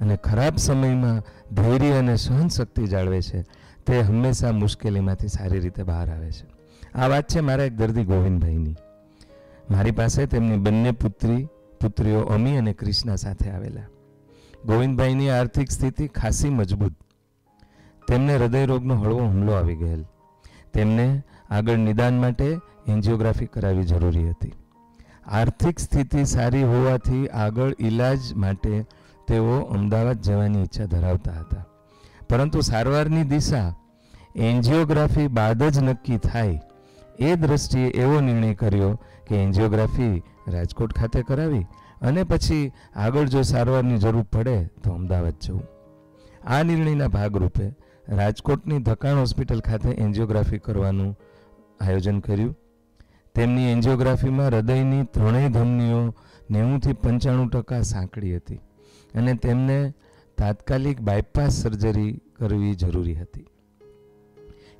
અને 0.00 0.16
ખરાબ 0.16 0.56
સમયમાં 0.56 1.22
ધૈર્ય 1.54 1.92
અને 1.92 2.16
સહનશક્તિ 2.16 2.86
જાળવે 2.86 3.22
છે, 3.22 3.42
તે 3.86 4.00
હંમેશા 4.00 4.52
મુશ્કેલીમાંથી 4.52 5.28
સારી 5.28 5.60
રીતે 5.60 5.82
બહાર 5.82 6.10
આવે 6.10 6.32
છે. 6.32 6.60
આ 6.98 7.06
વાત 7.08 7.28
છે 7.28 7.40
મારા 7.40 7.64
એક 7.64 7.76
દર્દી 7.76 8.04
ગોવિંદભાઈની. 8.04 8.76
મારી 9.70 9.90
પાસે 9.90 10.26
તેમની 10.26 10.56
બંને 10.56 10.90
પુત્રી, 10.90 11.44
પુત્રીઓ 11.80 12.20
અમી 12.20 12.56
અને 12.56 12.72
ક્રિષ્ના 12.72 13.16
સાથે 13.16 13.50
આવેલા. 13.50 13.82
ગોવિંદભાઈની 14.64 15.30
આર્થિક 15.30 15.70
સ્થિતિ 15.70 16.08
ખાસી 16.08 16.48
મજબૂત. 16.48 16.92
તેમને 18.08 18.36
હૃદયરોગનો 18.36 18.94
હળવો 18.94 19.20
હુમલો 19.20 19.52
આવી 19.52 19.76
ગયેલ. 19.76 20.04
તેમને 20.74 21.22
આગળ 21.50 21.76
નિદાન 21.76 22.20
માટે 22.20 22.58
એન્જિયોગ્રાફી 22.88 23.46
કરાવવી 23.46 23.82
જરૂરી 23.82 24.30
હતી. 24.30 24.52
આર્થિક 25.26 25.78
સ્થિતિ 25.78 26.24
સારી 26.24 26.62
હોવાથી 26.62 27.28
આગળ 27.28 27.74
ઈલાજ 27.80 28.18
માટે 28.36 28.84
તેઓ 29.30 29.58
અમદાવાદ 29.74 30.20
જવાની 30.20 30.62
ઈચ્છા 30.62 30.84
ધરાવતા 30.84 31.32
હતા. 31.32 31.64
પરંતુ 32.30 32.60
સારવારની 32.60 33.24
દિશા 33.24 33.68
એન્જિયોગ્રાફી 34.36 35.28
બાદ 35.28 35.62
જ 35.62 35.78
નક્કી 35.78 36.18
થાય 36.18 36.62
એ 37.18 37.36
દ્રષ્ટિએ 37.36 37.88
એવો 38.04 38.20
નિર્ણય 38.20 38.54
કર્યો 38.54 38.90
કે 39.28 39.42
એન્જિયોગ્રાફી 39.42 40.22
રાજકોટ 40.48 40.94
ખાતે 40.94 41.22
કરાવી 41.22 41.66
અને 42.02 42.22
પછી 42.22 42.72
આગળ 42.96 43.24
જો 43.24 43.42
સારવારની 43.42 43.98
જરૂર 43.98 44.22
પડે 44.22 44.64
તો 44.84 44.92
અમદાવાદ 44.92 45.34
જવું. 45.42 45.66
આ 46.46 46.62
નિર્ણયના 46.62 47.08
ભાગરૂપે 47.08 47.66
રાજકોટની 48.08 48.78
ધકાણ 48.78 49.18
હોસ્પિટલ 49.18 49.60
ખાતે 49.60 49.90
એન્જિયોગ્રાફી 49.90 50.58
કરવાનું 50.58 51.12
આયોજન 51.80 52.18
કર્યું. 52.20 52.56
તેમની 53.34 53.68
એન્જિયોગ્રાફીમાં 53.72 54.46
હૃદયની 54.46 55.04
ત્રણેય 55.04 55.48
ધમનીઓ 55.48 56.00
નેવુંથી 56.50 56.92
પંચાણું 56.92 57.50
ટકા 57.50 57.82
સાંકડી 57.82 58.36
હતી. 58.36 58.60
અને 59.14 59.34
તેમને 59.34 59.92
તાત્કાલિક 60.38 61.00
બાયપાસ 61.00 61.52
સર્જરી 61.52 62.20
કરવી 62.38 62.74
જરૂરી 62.74 63.14
હતી. 63.14 63.46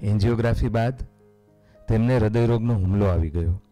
એન્જિયોગ્રાફી 0.02 0.68
બાદ 0.68 1.02
તેમને 1.88 2.16
હૃદયરોગનો 2.16 2.75
હુમલો 2.75 3.04
આવી 3.04 3.30
ગયો 3.30 3.62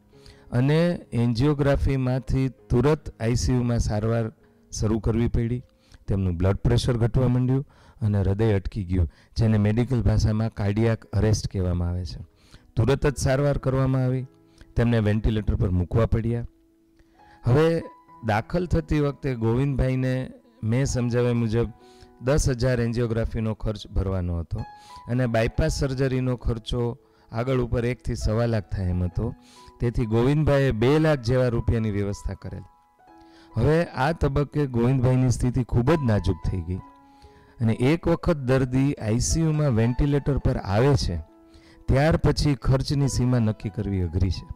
અને 0.52 1.00
એન્જિયોગ્રાફીમાંથી 1.12 2.48
તુરત 2.48 3.20
આઈસીયુમાં 3.20 3.78
સારવાર 3.78 4.32
શરૂ 4.72 4.98
કરવી 4.98 5.28
પડી. 5.28 5.62
તેમનું 6.08 6.36
બ્લડ 6.36 6.56
પ્રેશર 6.56 6.96
ઘટવા 6.96 7.28
માંડ્યું 7.28 7.66
અને 8.02 8.20
હૃદય 8.20 8.52
અટકી 8.52 8.84
ગયું, 8.84 9.10
જેને 9.36 9.58
મેડિકલ 9.58 10.02
ભાષામાં 10.02 10.54
કાર્ડિયાક 10.54 11.04
અરેસ્ટ 11.04 11.48
કહેવામાં 11.52 11.88
આવે 11.88 12.04
છે. 12.04 12.22
તુરત 12.76 13.06
જ 13.06 13.16
સારવાર 13.16 13.58
કરવામાં 13.58 14.04
આવી. 14.04 14.26
તેમને 14.76 14.98
વેન્ટિલેટર 14.98 15.54
પર 15.54 15.70
મૂકવા 15.70 16.06
પડ્યા. 16.06 16.46
હવે 17.44 17.82
દાખલ 18.26 18.66
થતી 18.66 19.00
વખતે 19.00 19.34
ગોવિંદભાઈને 19.34 20.30
મેં 20.62 20.86
સમજાવ્યા 20.86 21.34
મુજબ 21.34 21.68
દસ 22.20 22.50
હજાર 22.50 22.80
એન્જિયોગ્રાફીનો 22.80 23.54
ખર્ચ 23.54 23.86
ભરવાનો 23.88 24.40
હતો 24.40 24.64
અને 25.10 25.26
બાયપાસ 25.26 25.78
સર્જરીનો 25.80 26.36
ખર્ચો 26.36 26.82
આગળ 27.32 27.60
ઉપર 27.60 27.84
એકથી 27.84 28.16
સવા 28.16 28.46
લાખ 28.46 28.68
થાય 28.70 28.88
એમ 28.88 29.02
હતો. 29.04 29.34
તેથી 29.80 30.06
ગોવિંદભાઈએ 30.06 30.72
બે 30.72 30.98
લાખ 30.98 31.20
જેવા 31.20 31.48
રૂપિયાની 31.48 31.90
વ્યવસ્થા 31.90 32.34
કરેલ. 32.34 32.62
હવે 33.56 33.84
આ 33.84 34.12
તબક્કે 34.12 34.66
ગોવિંદભાઈની 34.66 35.30
સ્થિતિ 35.30 35.64
ખૂબ 35.64 35.90
જ 35.90 35.98
નાજુક 36.06 36.40
થઈ 36.50 36.62
ગઈ 36.68 36.80
અને 37.60 37.72
એક 37.72 38.08
વખત 38.08 38.36
દર્દી 38.36 38.94
આઈસીયુમાં 38.94 39.74
વેન્ટિલેટર 39.74 40.38
પર 40.38 40.56
આવે 40.56 40.94
છે, 40.96 41.16
ત્યાર 41.88 42.16
પછી 42.16 42.54
ખર્ચની 42.54 43.08
સીમા 43.08 43.38
નક્કી 43.38 43.70
કરવી 43.70 44.02
અઘરી 44.02 44.30
છે. 44.30 44.46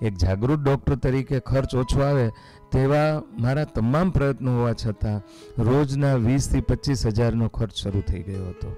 એક 0.00 0.14
જાગૃત 0.14 0.60
ડૉક્ટર 0.60 0.94
તરીકે 0.94 1.40
ખર્ચ 1.40 1.74
ઓછો 1.74 2.02
આવે 2.02 2.26
તેવા 2.72 3.22
મારા 3.38 3.64
તમામ 3.64 4.10
પ્રયત્નો 4.10 4.56
હોવા 4.56 4.72
છતાં 4.72 5.22
રોજના 5.62 6.14
વીસથી 6.14 6.60
પચીસ 6.60 7.06
હજારનો 7.06 7.48
ખર્ચ 7.48 7.74
શરૂ 7.74 8.00
થઈ 8.00 8.22
ગયો 8.22 8.48
હતો. 8.48 8.76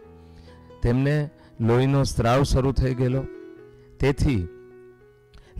તેમને 0.82 1.30
લોહીનો 1.60 2.04
સ્ત્રાવ 2.04 2.42
શરૂ 2.42 2.72
થઈ 2.72 2.94
ગયેલો. 2.94 3.22
તેથી 4.00 4.48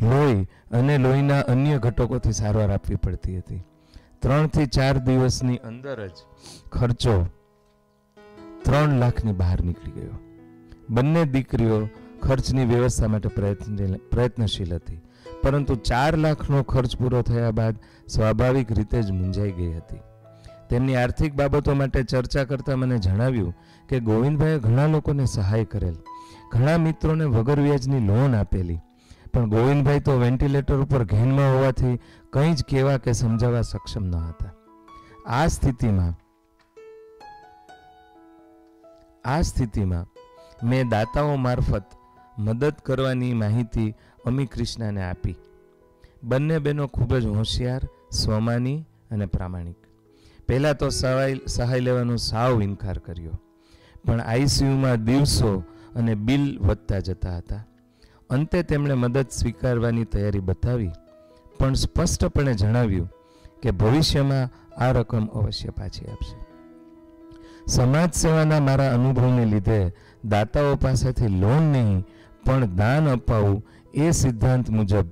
લોહી 0.03 0.43
અને 0.71 0.99
લોહીના 0.99 1.41
અન્ય 1.41 1.79
ઘટકોથી 1.79 2.33
સારવાર 2.33 2.71
આપવી 2.71 2.97
પડતી 2.97 3.39
હતી. 3.39 3.63
ત્રણથી 4.21 4.67
ચાર 4.67 4.99
દિવસની 4.99 5.57
અંદર 5.57 6.07
જ 6.07 6.13
ખર્ચો 6.73 7.27
ત્રણ 8.63 8.99
લાખની 8.99 9.33
બહાર 9.33 9.65
નીકળી 9.65 9.93
ગયો. 9.93 10.19
બંને 10.91 11.25
દીકરીઓ 11.25 11.89
ખર્ચની 12.23 12.65
વ્યવસ્થા 12.65 13.07
માટે 13.07 13.29
પ્રયત્ન, 13.29 13.97
પ્રયત્નશીલ 13.97 14.75
હતી. 14.75 15.01
પરંતુ 15.42 15.75
ચાર 15.75 16.16
લાખનો 16.16 16.62
ખર્ચ 16.62 16.97
પૂરો 16.97 17.23
થયા 17.23 17.50
બાદ 17.50 17.76
સ્વાભાવિક 18.09 18.73
રીતે 18.73 19.02
જ 19.02 19.11
મૂંઝાઈ 19.11 19.52
ગઈ 19.52 19.73
હતી. 19.73 20.00
તેમની 20.70 20.97
આર્થિક 20.97 21.35
બાબતો 21.35 21.75
માટે 21.75 22.02
ચર્ચા 22.02 22.44
કરતા 22.44 22.76
મને 22.76 22.99
જણાવ્યું 22.99 23.54
કે 23.88 24.00
ગોવિંદભાઈએ 24.00 24.59
ઘણા 24.59 24.87
લોકોને 24.87 25.25
સહાય 25.25 25.64
કરેલ. 25.64 25.94
ઘણા 26.52 26.78
મિત્રોને 26.78 27.25
વગર 27.25 27.61
વ્યાજની 27.61 28.06
લોન 28.06 28.35
આપેલી. 28.35 28.78
પણ 29.32 29.49
ગોવિંદભાઈ 29.49 30.00
તો 30.00 30.12
વેન્ટિલેટર 30.12 30.75
ઉપર 30.75 31.04
ઘેનમાં 31.04 31.56
હોવાથી 31.56 31.99
કંઈ 32.32 32.54
જ 32.54 32.64
કહેવા 32.64 32.99
કે 32.99 33.12
સમજાવવા 33.12 33.61
સક્ષમ 33.62 34.04
ન 34.04 34.14
હતા. 34.14 34.50
આ 35.26 35.47
સ્થિતિમાં 35.47 36.14
આ 39.25 39.40
સ્થિતિમાં 39.40 40.06
મેં 40.68 40.88
દાતાઓ 40.88 41.37
મારફત 41.37 41.82
મદદ 42.38 42.73
કરવાની 42.85 43.35
માહિતી 43.35 43.94
અમી 44.25 44.47
કૃષ્ણાને 44.47 45.05
આપી. 45.05 45.37
બંને 46.23 46.59
બહેનો 46.59 46.87
ખૂબ 46.87 47.17
જ 47.17 47.27
હોશિયાર, 47.27 47.81
સ્વમાની 48.12 48.85
અને 49.11 49.27
પ્રામાણિક. 49.27 49.77
પહેલાં 50.49 50.77
તો 50.77 50.89
સહાય 50.89 51.41
સહાય 51.47 51.81
લેવાનો 51.81 52.17
સાવ 52.17 52.62
ઇનકાર 52.62 52.99
કર્યો. 52.99 53.41
પણ 54.07 54.21
આઈસીયુમાં 54.21 55.05
દિવસો 55.05 55.65
અને 55.97 56.15
બિલ 56.15 56.59
વધતા 56.59 56.99
જતા 56.99 57.37
હતા. 57.37 57.65
અંતે 58.31 58.62
તેમણે 58.62 58.95
મદદ 58.95 59.27
સ્વીકારવાની 59.31 60.05
તૈયારી 60.05 60.39
બતાવી. 60.39 60.91
પણ 61.59 61.75
સ્પષ્ટપણે 61.75 62.55
જણાવ્યું 62.55 63.11
કે 63.62 63.71
ભવિષ્યમાં 63.71 64.71
આ 64.81 64.93
રકમ 64.93 65.27
અવશ્ય 65.27 65.71
પાછી 65.71 66.07
આપશે. 66.07 66.47
સમાજ 67.67 68.12
સેવાના 68.12 68.61
મારા 68.61 68.95
અનુભવને 68.95 69.45
લીધે 69.45 69.93
દાતાઓ 70.25 70.77
પાસેથી 70.77 71.29
લોન 71.29 71.62
નહીં, 71.62 72.05
પણ 72.47 72.77
દાન 72.77 73.09
અપાવવું 73.09 73.67
એ 73.94 74.11
સિદ્ધાંત 74.11 74.70
મુજબ 74.70 75.06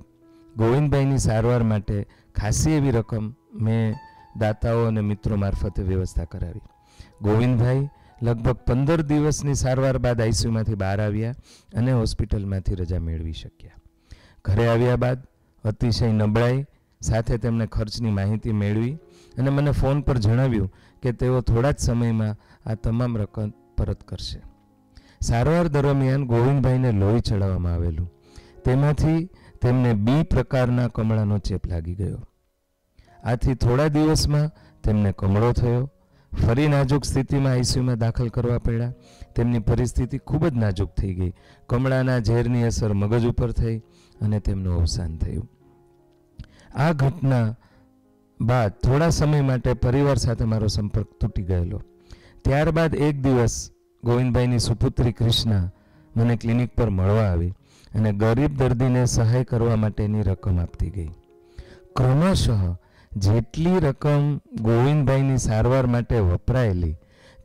ગોવિંદભાઈની 0.57 1.17
સારવાર 1.17 1.63
માટે 1.63 2.07
ખાસી 2.35 2.71
એવી 2.71 2.91
રકમ 2.91 3.33
મેં 3.53 3.95
દાતાઓ 4.39 4.85
અને 4.85 5.01
મિત્રો 5.01 5.35
મારફતે 5.35 5.83
વ્યવસ્થા 5.83 6.23
કરાવી. 6.23 6.61
ગોવિંદભાઈ 7.21 7.87
લગભગ 8.21 8.51
પંદર 8.51 9.01
દિવસની 9.01 9.53
સારવાર 9.53 9.97
બાદ 9.97 10.21
આઈસીયુમાંથી 10.21 10.75
બહાર 10.75 11.01
આવ્યા 11.01 11.31
અને 11.75 11.91
હોસ્પિટલમાંથી 11.91 12.75
રજા 12.75 12.99
મેળવી 12.99 13.33
શક્યા. 13.33 13.71
ઘરે 14.45 14.67
આવ્યા 14.67 14.95
બાદ 14.95 15.19
અતિશય 15.63 16.11
નબળાઈ 16.11 16.65
સાથે 17.01 17.37
તેમણે 17.37 17.65
ખર્ચની 17.65 18.11
માહિતી 18.11 18.51
મેળવી 18.51 18.93
અને 19.37 19.49
મને 19.49 19.71
ફોન 19.71 20.01
પર 20.01 20.17
જણાવ્યું 20.17 20.71
કે 21.03 21.11
તેઓ 21.11 21.41
થોડા 21.41 21.71
જ 21.71 21.79
સમયમાં 21.79 22.35
આ 22.69 22.75
તમામ 22.75 23.17
રકમ 23.17 23.49
પરત 23.77 24.03
કરશે. 24.03 24.41
સારવાર 25.21 25.67
દરમિયાન 25.67 26.25
ગોવિંદભાઈને 26.25 26.91
લોહી 26.91 27.19
ચડાવવામાં 27.19 27.73
આવેલું. 27.73 28.11
તેમાંથી 28.65 29.29
તેમને 29.61 29.93
બી 29.93 30.23
પ્રકારના 30.23 30.87
કમળાનો 30.87 31.37
ચેપ 31.37 31.67
લાગી 31.67 31.95
ગયો. 31.95 32.27
આથી 33.23 33.55
થોડા 33.55 33.87
દિવસમાં 33.87 34.51
તેમને 34.83 35.11
કમળો 35.11 35.51
થયો. 35.51 35.91
ફરી 36.47 36.67
નાજુક 36.67 37.05
સ્થિતિમાં 37.05 37.51
આઈસીયુમાં 37.51 37.97
દાખલ 37.97 38.27
કરવા 38.27 38.57
પડ્યા. 38.57 38.93
તેમની 39.35 39.59
પરિસ્થિતિ 39.59 40.17
ખૂબ 40.17 40.47
જ 40.47 40.53
નાજુક 40.53 40.89
થઈ 40.93 41.13
ગઈ. 41.13 41.33
કમળાના 41.67 42.19
ઝેરની 42.19 42.63
અસર 42.63 42.93
મગજ 42.93 43.25
ઉપર 43.25 43.51
થઈ 43.51 43.77
અને 44.21 44.39
તેમનું 44.39 44.79
અવસાન 44.79 45.17
થયું. 45.17 45.49
આ 46.75 46.91
ઘટના 46.91 47.55
બાદ 48.41 48.71
થોડા 48.71 49.09
સમય 49.09 49.41
માટે 49.41 49.73
પરિવાર 49.73 50.17
સાથે 50.17 50.45
મારો 50.45 50.67
સંપર્ક 50.67 51.07
તૂટી 51.21 51.41
ગયેલો. 51.41 51.81
ત્યારબાદ 52.43 52.95
એક 52.95 53.21
દિવસ 53.21 53.71
ગોવિંદભાઈની 54.03 54.59
સુપુત્રી 54.59 55.11
કૃષ્ણા 55.11 55.71
મને 56.17 56.35
ક્લિનિક 56.35 56.75
પર 56.75 56.89
મળવા 56.89 57.23
આવી. 57.23 57.53
અને 57.95 58.13
ગરીબ 58.13 58.57
દર્દીને 58.57 59.05
સહાય 59.05 59.43
કરવા 59.43 59.75
માટેની 59.75 60.21
રકમ 60.21 60.59
આપતી 60.59 60.89
ગઈ. 60.89 61.07
ક્રમશઃ 61.95 62.75
જેટલી 63.17 63.79
રકમ 63.79 64.37
ગોવિંદભાઈની 64.37 65.37
સારવાર 65.37 65.85
માટે 65.85 66.19
વપરાયેલી, 66.19 66.93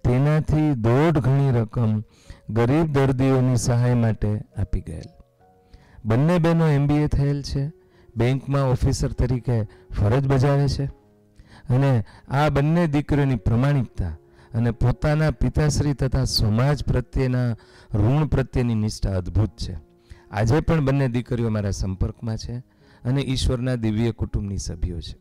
તેનાથી 0.04 0.72
દોઢ 0.72 1.18
ઘણી 1.18 1.50
રકમ 1.50 2.00
ગરીબ 2.50 2.92
દર્દીઓની 2.92 3.56
સહાય 3.56 3.94
માટે 3.94 4.40
આપી 4.56 4.80
ગયેલ. 4.80 5.22
બંને 6.04 6.38
બહેનો 6.38 6.66
એમબીએ 6.66 7.06
થયેલ 7.06 7.42
છે. 7.42 7.72
બેંકમાં 8.16 8.70
ઓફિસર 8.70 9.08
તરીકે 9.08 9.62
ફરજ 9.64 10.26
બજાવે 10.26 10.68
છે. 10.68 10.84
અને 11.68 12.04
આ 12.28 12.48
બંને 12.48 12.86
દીકરીઓની 12.86 13.36
પ્રમાણિકતા 13.36 14.08
અને 14.54 14.70
પોતાના 14.70 15.30
પિતાશ્રી 15.30 15.94
તથા 15.94 16.24
સમાજ 16.24 16.84
પ્રત્યેના 16.84 17.52
ઋણ 17.94 18.26
પ્રત્યેની 18.26 18.74
નિષ્ઠા 18.74 19.16
અદ્ભુત 19.16 19.48
છે. 19.48 19.83
આજે 20.34 20.60
પણ 20.60 20.84
બંને 20.84 21.08
દીકરીઓ 21.08 21.48
મારા 21.48 21.70
સંપર્કમાં 21.70 22.36
છે 22.36 22.56
અને 23.04 23.22
ઈશ્વરના 23.22 23.74
દિવ્ય 23.74 24.12
કુટુંબની 24.12 24.58
સભ્યો 24.58 25.00
છે. 25.00 25.16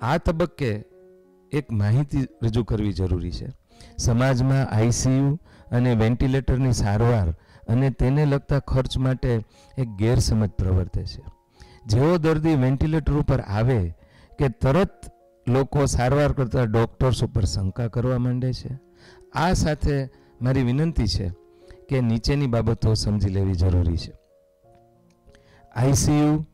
આ 0.00 0.16
તબક્કે 0.16 0.84
એક 1.52 1.72
માહિતી 1.72 2.26
રજૂ 2.42 2.64
કરવી 2.64 2.92
જરૂરી 2.92 3.30
છે. 3.30 3.46
સમાજમાં 3.98 4.68
આઈસીયુ 4.76 5.40
અને 5.72 5.94
વેન્ટિલેટરની 5.94 6.72
સારવાર 6.72 7.30
અને 7.68 7.90
તેને 7.90 8.26
લગતા 8.26 8.58
ખર્ચ 8.58 8.98
માટે 8.98 9.44
એક 9.78 9.88
ગેરસમજ 9.88 10.50
પ્રવર્તે 10.50 11.04
છે. 11.04 11.22
જેવો 11.86 12.18
દર્દી 12.18 12.54
વેન્ટિલેટર 12.54 13.12
ઉપર 13.12 13.40
આવે 13.40 13.88
કે 14.38 14.48
તરત 14.48 15.02
લોકો 15.48 15.86
સારવાર 15.86 16.32
કરતા 16.32 16.64
ડોક્ટર્સ 16.64 17.24
ઉપર 17.24 17.44
શંકા 17.44 17.88
કરવા 17.88 18.18
માંડે 18.18 18.52
છે. 18.52 18.78
આ 19.32 19.52
સાથે 19.52 20.08
મારી 20.42 20.62
વિનંતી 20.62 21.06
છે 21.06 21.47
કે 21.88 22.00
નીચેની 22.00 22.46
બાબતો 22.46 22.94
સમજી 22.94 23.28
લેવી 23.28 23.54
જરૂરી 23.54 23.96
છે. 23.96 24.12
આઈસીયુ 25.76 26.46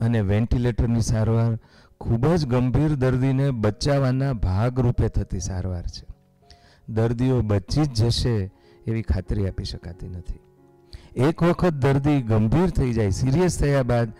અને 0.00 0.20
વેન્ટિલેટરની 0.20 1.00
સારવાર 1.00 1.58
ખૂબ 2.00 2.34
જ 2.34 2.46
ગંભીર 2.46 2.94
દર્દીને 2.94 3.50
બચાવવાના 3.50 4.32
ભાગરૂપે 4.32 5.08
થતી 5.08 5.40
સારવાર 5.40 5.82
છે. 5.82 6.06
દર્દીઓ 6.88 7.40
બચી 7.40 7.82
જ 7.82 7.92
જશે 7.92 8.50
એવી 8.86 9.02
ખાતરી 9.02 9.48
આપી 9.48 9.64
શકાતી 9.64 10.08
નથી. 10.08 10.38
એક 11.16 11.42
વખત 11.42 11.70
દર્દી 11.70 12.22
ગંભીર 12.22 12.70
થઈ 12.70 12.92
જાય, 12.92 13.10
સિરિયસ 13.10 13.58
થયા 13.58 13.82
બાદ 13.82 14.12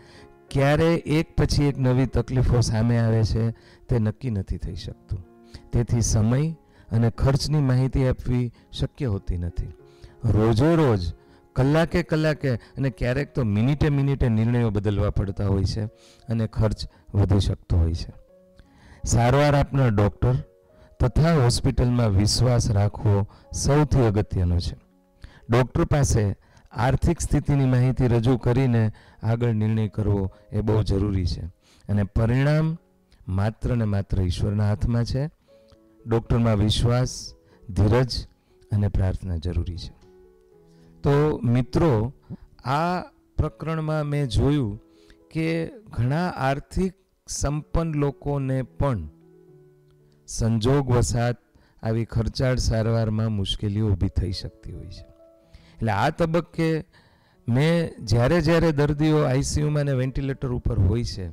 ક્યારે 0.51 0.95
એક 0.95 1.37
પછી 1.37 1.65
એક 1.65 1.79
નવી 1.79 2.07
તકલીફો 2.07 2.61
સામે 2.61 2.99
આવે 2.99 3.25
છે 3.25 3.51
તે 3.89 3.99
નક્કી 3.99 4.31
નથી 4.31 4.57
થઈ 4.57 4.75
શકતું. 4.75 5.27
તેથી 5.73 6.01
સમય 6.01 6.51
અને 6.93 7.11
ખર્ચની 7.11 7.61
માહિતી 7.61 8.09
આપવી 8.09 8.53
શક્ય 8.73 9.07
હોતી 9.07 9.37
નથી. 9.37 9.73
રોજે 10.25 10.77
રોજ, 10.77 11.13
કલાકે 11.53 12.03
કલાકે 12.03 12.55
અને 12.55 12.91
ક્યારેક 12.91 13.35
તો 13.35 13.45
મિનિટે 13.45 13.89
મિનિટે 13.89 14.29
નિર્ણયો 14.29 14.71
બદલવા 14.71 15.11
પડતા 15.11 15.47
હોય 15.47 15.65
છે 15.65 15.85
અને 16.29 16.47
ખર્ચ 16.47 16.89
વધી 17.15 17.41
શકતો 17.41 17.77
હોય 17.77 17.95
છે. 17.95 18.13
સારવાર 19.05 19.55
આપનાર 19.55 19.91
ડૉક્ટર 19.91 20.35
તથા 21.01 21.35
હોસ્પિટલમાં 21.35 22.09
વિશ્વાસ 22.09 22.71
રાખવો 22.71 23.27
સૌથી 23.53 24.01
અગત્યનો 24.01 24.59
છે. 24.59 24.77
ડૉક્ટર 25.51 25.85
પાસે 25.85 26.37
આર્થિક 26.73 27.21
સ્થિતિની 27.21 27.65
માહિતી 27.65 28.09
રજૂ 28.09 28.37
કરીને 28.37 28.93
આગળ 29.23 29.53
નિર્ણય 29.53 29.89
કરવો 29.89 30.31
એ 30.53 30.61
બહુ 30.61 30.83
જરૂરી 30.83 31.27
છે 31.27 31.41
અને 31.89 32.03
પરિણામ 32.03 32.79
માત્ર 33.29 33.77
ને 33.77 33.85
માત્ર 33.85 34.23
ઈશ્વરના 34.23 34.69
હાથમાં 34.69 35.05
છે. 35.05 35.31
ડૉક્ટરમાં 36.07 36.57
વિશ્વાસ, 36.57 37.35
ધીરજ 37.71 38.27
અને 38.73 38.89
પ્રાર્થના 38.89 39.37
જરૂરી 39.37 39.77
છે. 39.77 40.00
તો 41.03 41.41
મિત્રો, 41.45 42.13
આ 42.65 43.01
પ્રકરણમાં 43.37 44.07
મેં 44.07 44.29
જોયું 44.29 44.81
કે 45.31 45.69
ઘણા 45.69 46.29
આર્થિક 46.29 46.95
સંપન્ન 47.29 47.95
લોકોને 47.95 48.63
પણ 48.63 49.09
સંજોગ 50.27 50.91
વસાત 50.91 51.37
આવી 51.83 52.05
ખર્ચાળ 52.05 52.57
સારવારમાં 52.57 53.33
મુશ્કેલીઓ 53.33 53.89
ઊભી 53.89 54.09
થઈ 54.09 54.33
શકતી 54.33 54.73
હોય 54.73 54.87
છે. 54.87 55.07
એટલે 55.75 55.93
આ 55.93 56.11
તબક્કે 56.11 56.85
મેં 57.49 57.91
જ્યારે 58.07 58.41
જ્યારે 58.41 58.73
દર્દીઓ 58.73 59.19
આઈસીયુમાં 59.19 59.81
અને 59.81 59.93
વેન્ટિલેટર 59.93 60.53
ઉપર 60.53 60.79
હોય 60.79 61.05
છે, 61.05 61.31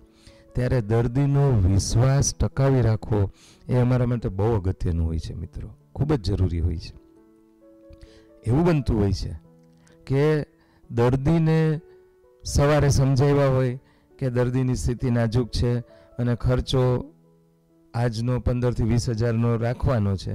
ત્યારે 0.53 0.82
દર્દીનો 0.82 1.49
વિશ્વાસ 1.49 2.36
ટકાવી 2.36 2.82
રાખવો 2.82 3.32
એ 3.69 3.75
અમારા 3.75 4.06
માટે 4.06 4.30
બહુ 4.30 4.56
અગત્યનું 4.56 5.06
હોય 5.06 5.19
છે 5.19 5.34
મિત્રો. 5.34 5.69
ખૂબ 5.95 6.13
જ 6.13 6.21
જરૂરી 6.21 6.60
હોય 6.60 6.77
છે. 6.77 6.95
એવું 8.49 8.65
બનતું 8.65 8.99
હોય 8.99 9.12
છે. 9.12 9.46
કે 10.07 10.45
દર્દીને 10.91 11.81
સવારે 12.43 12.89
સમજાવ્યા 12.89 13.47
હોય 13.47 13.79
કે 14.19 14.29
દર્દીની 14.29 14.75
સ્થિતિ 14.75 15.11
નાજુક 15.11 15.49
છે 15.49 15.79
અને 16.19 16.35
ખર્ચો 16.35 17.13
આજનો 17.93 18.39
પંદરથી 18.39 18.83
વીસ 18.83 19.09
હજારનો 19.09 19.57
રાખવાનો 19.57 20.15
છે. 20.15 20.33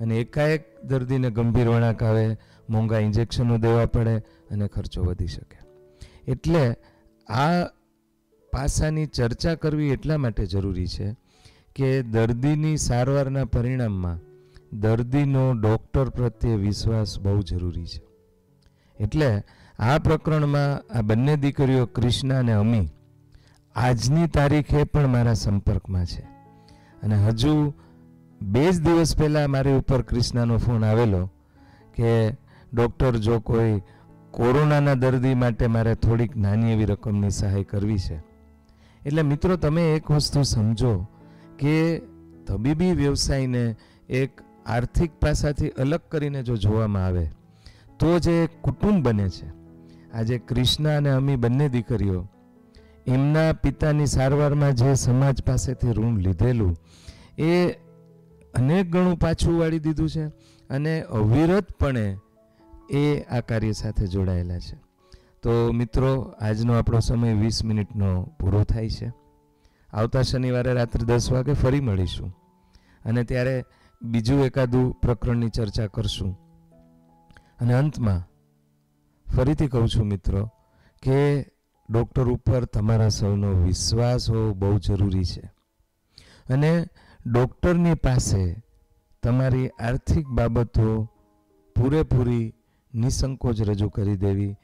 અને 0.00 0.16
એકાએક 0.16 0.64
દર્દીને 0.84 1.30
ગંભીર 1.30 1.68
વળાંક 1.68 2.02
આવે, 2.02 2.36
મોંઘા 2.70 2.98
ઇન્જેક્શનો 2.98 3.58
દેવા 3.58 3.86
પડે 3.86 4.18
અને 4.50 4.68
ખર્ચો 4.68 5.02
વધી 5.02 5.26
શકે. 5.26 5.58
એટલે 6.28 6.76
આ 7.26 7.64
પાસાની 8.52 9.06
ચર્ચા 9.06 9.54
કરવી 9.54 9.88
એટલા 9.88 10.18
માટે 10.18 10.46
જરૂરી 10.46 10.86
છે 10.86 11.16
કે 11.76 12.02
દર્દીની 12.02 12.76
સારવારના 12.76 13.44
પરિણામમાં 13.44 14.20
દર્દીનો 14.80 15.52
ડૉક્ટર 15.52 16.08
પ્રત્યે 16.08 16.56
વિશ્વાસ 16.56 17.20
બહુ 17.20 17.42
જરૂરી 17.42 17.86
છે. 17.86 18.13
એટલે 19.00 19.42
આ 19.78 19.98
પ્રકરણમાં 19.98 20.98
આ 20.98 21.02
બંને 21.02 21.36
દીકરીઓ 21.36 21.86
ક્રિષ્ના 21.86 22.38
અને 22.38 22.52
અમી 22.52 22.88
આજની 23.76 24.26
તારીખે 24.26 24.84
પણ 24.84 25.06
મારા 25.06 25.32
સંપર્કમાં 25.32 26.06
છે. 26.06 26.20
અને 27.02 27.26
હજુ 27.26 27.74
બે 28.42 28.72
જ 28.72 28.80
દિવસ 28.80 29.16
પહેલાં 29.16 29.50
મારી 29.50 29.72
ઉપર 29.72 30.02
ક્રિષ્નાનો 30.02 30.58
ફોન 30.58 30.84
આવેલો 30.84 31.26
કે 31.94 32.30
ડૉક્ટર 32.74 33.16
જો 33.16 33.40
કોઈ 33.40 33.82
કોરોનાના 34.30 34.94
દર્દી 34.94 35.34
માટે 35.34 35.66
મારે 35.66 35.94
થોડીક 35.94 36.36
નાની 36.36 36.72
એવી 36.72 36.84
રકમની 36.84 37.30
સહાય 37.30 37.64
કરવી 37.64 37.98
છે. 37.98 38.16
એટલે 39.06 39.22
મિત્રો, 39.22 39.56
તમે 39.56 39.94
એક 39.94 40.10
વસ્તુ 40.10 40.42
સમજો 40.42 41.06
કે 41.58 41.98
તબીબી 42.46 42.92
વ્યવસાયને 42.92 43.76
એક 44.08 44.40
આર્થિક 44.66 45.10
પાસાથી 45.12 45.68
અલગ 45.68 46.00
કરીને 46.08 46.42
જો 46.42 46.56
જોવામાં 46.56 47.06
આવે 47.06 47.30
તો 47.98 48.18
જે 48.18 48.46
કુટુંબ 48.46 49.08
બને 49.08 49.28
છે. 49.28 49.46
આજે 50.12 50.38
ક્રિષ્ના 50.38 50.96
અને 50.96 51.10
અમી 51.10 51.36
બંને 51.36 51.68
દીકરીઓ 51.68 52.28
એમના 53.06 53.52
પિતાની 53.52 54.06
સારવારમાં 54.06 54.74
જે 54.74 54.94
સમાજ 54.94 55.42
પાસેથી 55.42 55.92
ઋણ 55.92 56.18
લીધેલું, 56.18 56.76
એ 57.38 57.72
અનેક 58.54 58.90
ગણું 58.90 59.18
પાછું 59.18 59.60
વાળી 59.60 59.78
દીધું 59.78 60.08
છે 60.08 60.26
અને 60.70 61.02
અવિરતપણે 61.02 62.16
એ 62.90 63.20
આ 63.20 63.40
કાર્ય 63.40 63.72
સાથે 63.72 64.06
જોડાયેલા 64.06 64.58
છે. 64.58 64.76
તો 65.42 65.72
મિત્રો, 65.72 66.34
આજનો 66.40 66.74
આપણો 66.74 67.00
સમય 67.00 67.32
વીસ 67.32 67.64
મિનિટનો 67.64 68.24
પૂરો 68.40 68.64
થાય 68.64 68.90
છે. 68.90 69.12
આવતા 69.92 70.22
શનિવારે 70.22 70.72
રાત્રે 70.72 71.04
દસ 71.04 71.32
વાગે 71.32 71.52
ફરી 71.52 71.80
મળીશું 71.80 72.36
અને 73.04 73.24
ત્યારે 73.24 73.64
બીજું 74.02 74.44
એકાદું 74.44 74.92
પ્રકરણની 74.92 75.48
ચર્ચા 75.48 75.86
કરશું. 75.86 76.43
અને 77.60 77.74
અંતમાં 77.74 78.34
ફરીથી 79.36 79.66
કહું 79.66 79.88
છું 79.88 80.06
મિત્રો 80.06 80.50
કે 81.02 81.42
ડૉક્ટર 81.90 82.24
ઉપર 82.24 82.64
તમારા 82.64 83.08
સૌનો 83.08 83.48
વિશ્વાસ 83.48 84.30
હોવો 84.30 84.54
બહુ 84.54 84.78
જરૂરી 84.78 85.24
છે. 85.24 85.52
અને 86.50 86.86
ડૉક્ટરની 87.26 87.94
પાસે 87.94 88.64
તમારી 89.22 89.68
આર્થિક 89.68 90.26
બાબતો 90.26 91.10
પૂરેપૂરી 91.76 92.54
નિસંકોચ 92.94 93.60
રજૂ 93.60 93.88
કરી 93.88 94.16
દેવી. 94.16 94.56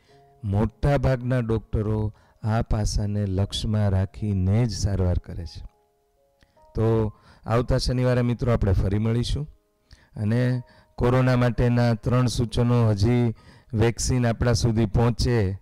મોટા 0.44 0.96
ભાગના 0.96 1.38
ડૉક્ટરો 1.38 2.14
આ 2.42 2.62
પાસાને 2.62 3.26
લક્ષ્યમાં 3.26 3.88
રાખીને 3.88 4.66
જ 4.66 4.70
સારવાર 4.70 5.18
કરે 5.18 5.46
છે. 5.46 5.64
તો 6.74 7.16
આવતા 7.46 7.78
શનિવારે 7.78 8.22
મિત્રો 8.22 8.52
આપણે 8.52 8.72
ફરી 8.72 8.98
મળીશું. 8.98 9.46
અને 10.16 10.62
કોરોના 11.00 11.36
માટેના 11.36 11.94
ત્રણ 11.94 12.26
સૂચનો 12.26 12.88
હજી 12.88 13.34
વેક્સિન 13.74 14.26
આપણા 14.26 14.52
સુધી 14.52 14.86
પહોંચે 14.86 15.52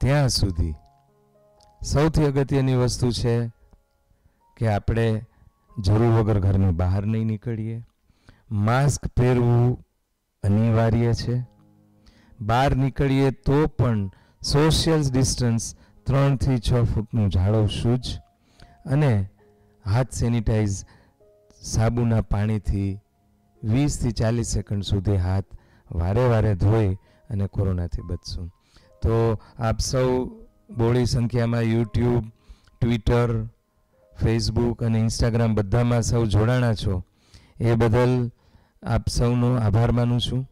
ત્યાં 0.00 0.28
સુધી. 0.28 0.74
સૌથી 1.84 2.24
અગત્યની 2.24 2.74
વસ્તુ 2.74 3.10
છે 3.10 3.48
કે 4.56 4.68
આપણે 4.68 5.22
જરૂર 5.78 6.12
વગર 6.12 6.40
ઘરની 6.40 6.72
બહાર 6.72 7.06
નહીં 7.06 7.26
નીકળીએ. 7.26 7.82
માસ્ક 8.50 9.06
પહેરવું 9.06 9.84
અનિવાર્ય 10.42 11.14
છે. 11.14 11.46
બહાર 12.40 12.76
નીકળીએ 12.76 13.30
તો 13.30 13.66
પણ 13.66 14.06
સોશિયલ 14.52 15.02
ડિસ્ટન્સ 15.12 15.74
ત્રણથી 16.06 16.58
છ 16.58 16.84
ફૂટનું 16.84 17.28
જાળવશું 17.28 17.98
જ 17.98 18.18
અને 18.86 19.28
હાથ 19.86 20.10
સેનિટાઈઝ 20.10 20.84
સાબુના 21.62 22.20
પાણીથી 22.20 23.00
વીસથી 23.66 24.10
ચાલીસ 24.10 24.46
સેકન્ડ 24.46 24.82
સુધી 24.82 25.16
હાથ 25.16 25.44
વારે 25.92 26.24
વારે 26.24 26.54
ધોઈ 26.54 26.94
અને 27.30 27.46
કોરોનાથી 27.46 28.02
બચશું. 28.02 28.48
તો 29.02 29.40
આપ 29.58 29.78
સૌ 29.78 30.24
બોળી 30.76 31.06
સંખ્યામાં 31.06 31.60
યુટ્યુબ, 31.60 32.24
ટ્વિટર, 32.80 33.44
ફેસબુક 34.22 34.82
અને 34.82 34.98
ઇન્સ્ટાગ્રામ 34.98 35.54
બધામાં 35.54 36.02
સૌ 36.02 36.24
જોડાણા 36.24 36.74
છો. 36.74 37.04
એ 37.60 37.74
બદલ 37.74 38.30
આપ 38.82 39.08
સૌનો 39.08 39.56
આભાર 39.56 39.92
માનું 39.92 40.20
છું. 40.20 40.50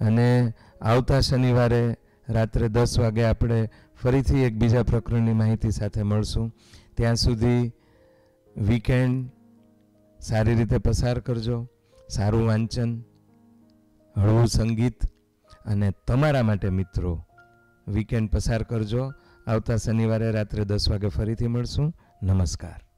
અને 0.00 0.52
આવતા 0.80 1.20
શનિવારે 1.20 1.96
રાત્રે 2.28 2.68
દસ 2.68 2.98
વાગે 2.98 3.24
આપણે 3.24 3.68
ફરીથી 4.02 4.38
એક 4.38 4.54
બીજા 4.54 4.82
પ્રકરણની 4.82 5.32
માહિતી 5.32 5.70
સાથે 5.70 6.02
મળશું. 6.02 6.54
ત્યાં 6.96 7.16
સુધી 7.16 7.72
વીકેન્ડ 8.56 9.30
સારી 10.20 10.54
રીતે 10.54 10.78
પસાર 10.78 11.18
કરજો. 11.18 11.68
સારું 12.12 12.46
વાંચન, 12.46 13.02
હળવું 14.16 14.46
સંગીત 14.46 15.04
અને 15.66 15.92
તમારા 16.06 16.42
માટે 16.42 16.70
મિત્રો 16.70 17.26
વીકેન્ડ 17.88 18.30
પસાર 18.30 18.62
કરજો. 18.62 19.12
આવતા 19.46 19.76
શનિવારે 19.76 20.30
રાત્રે 20.30 20.64
દસ 20.64 20.90
વાગે 20.90 21.08
ફરીથી 21.08 21.46
મળશું. 21.46 21.94
નમસ્કાર. 22.22 22.89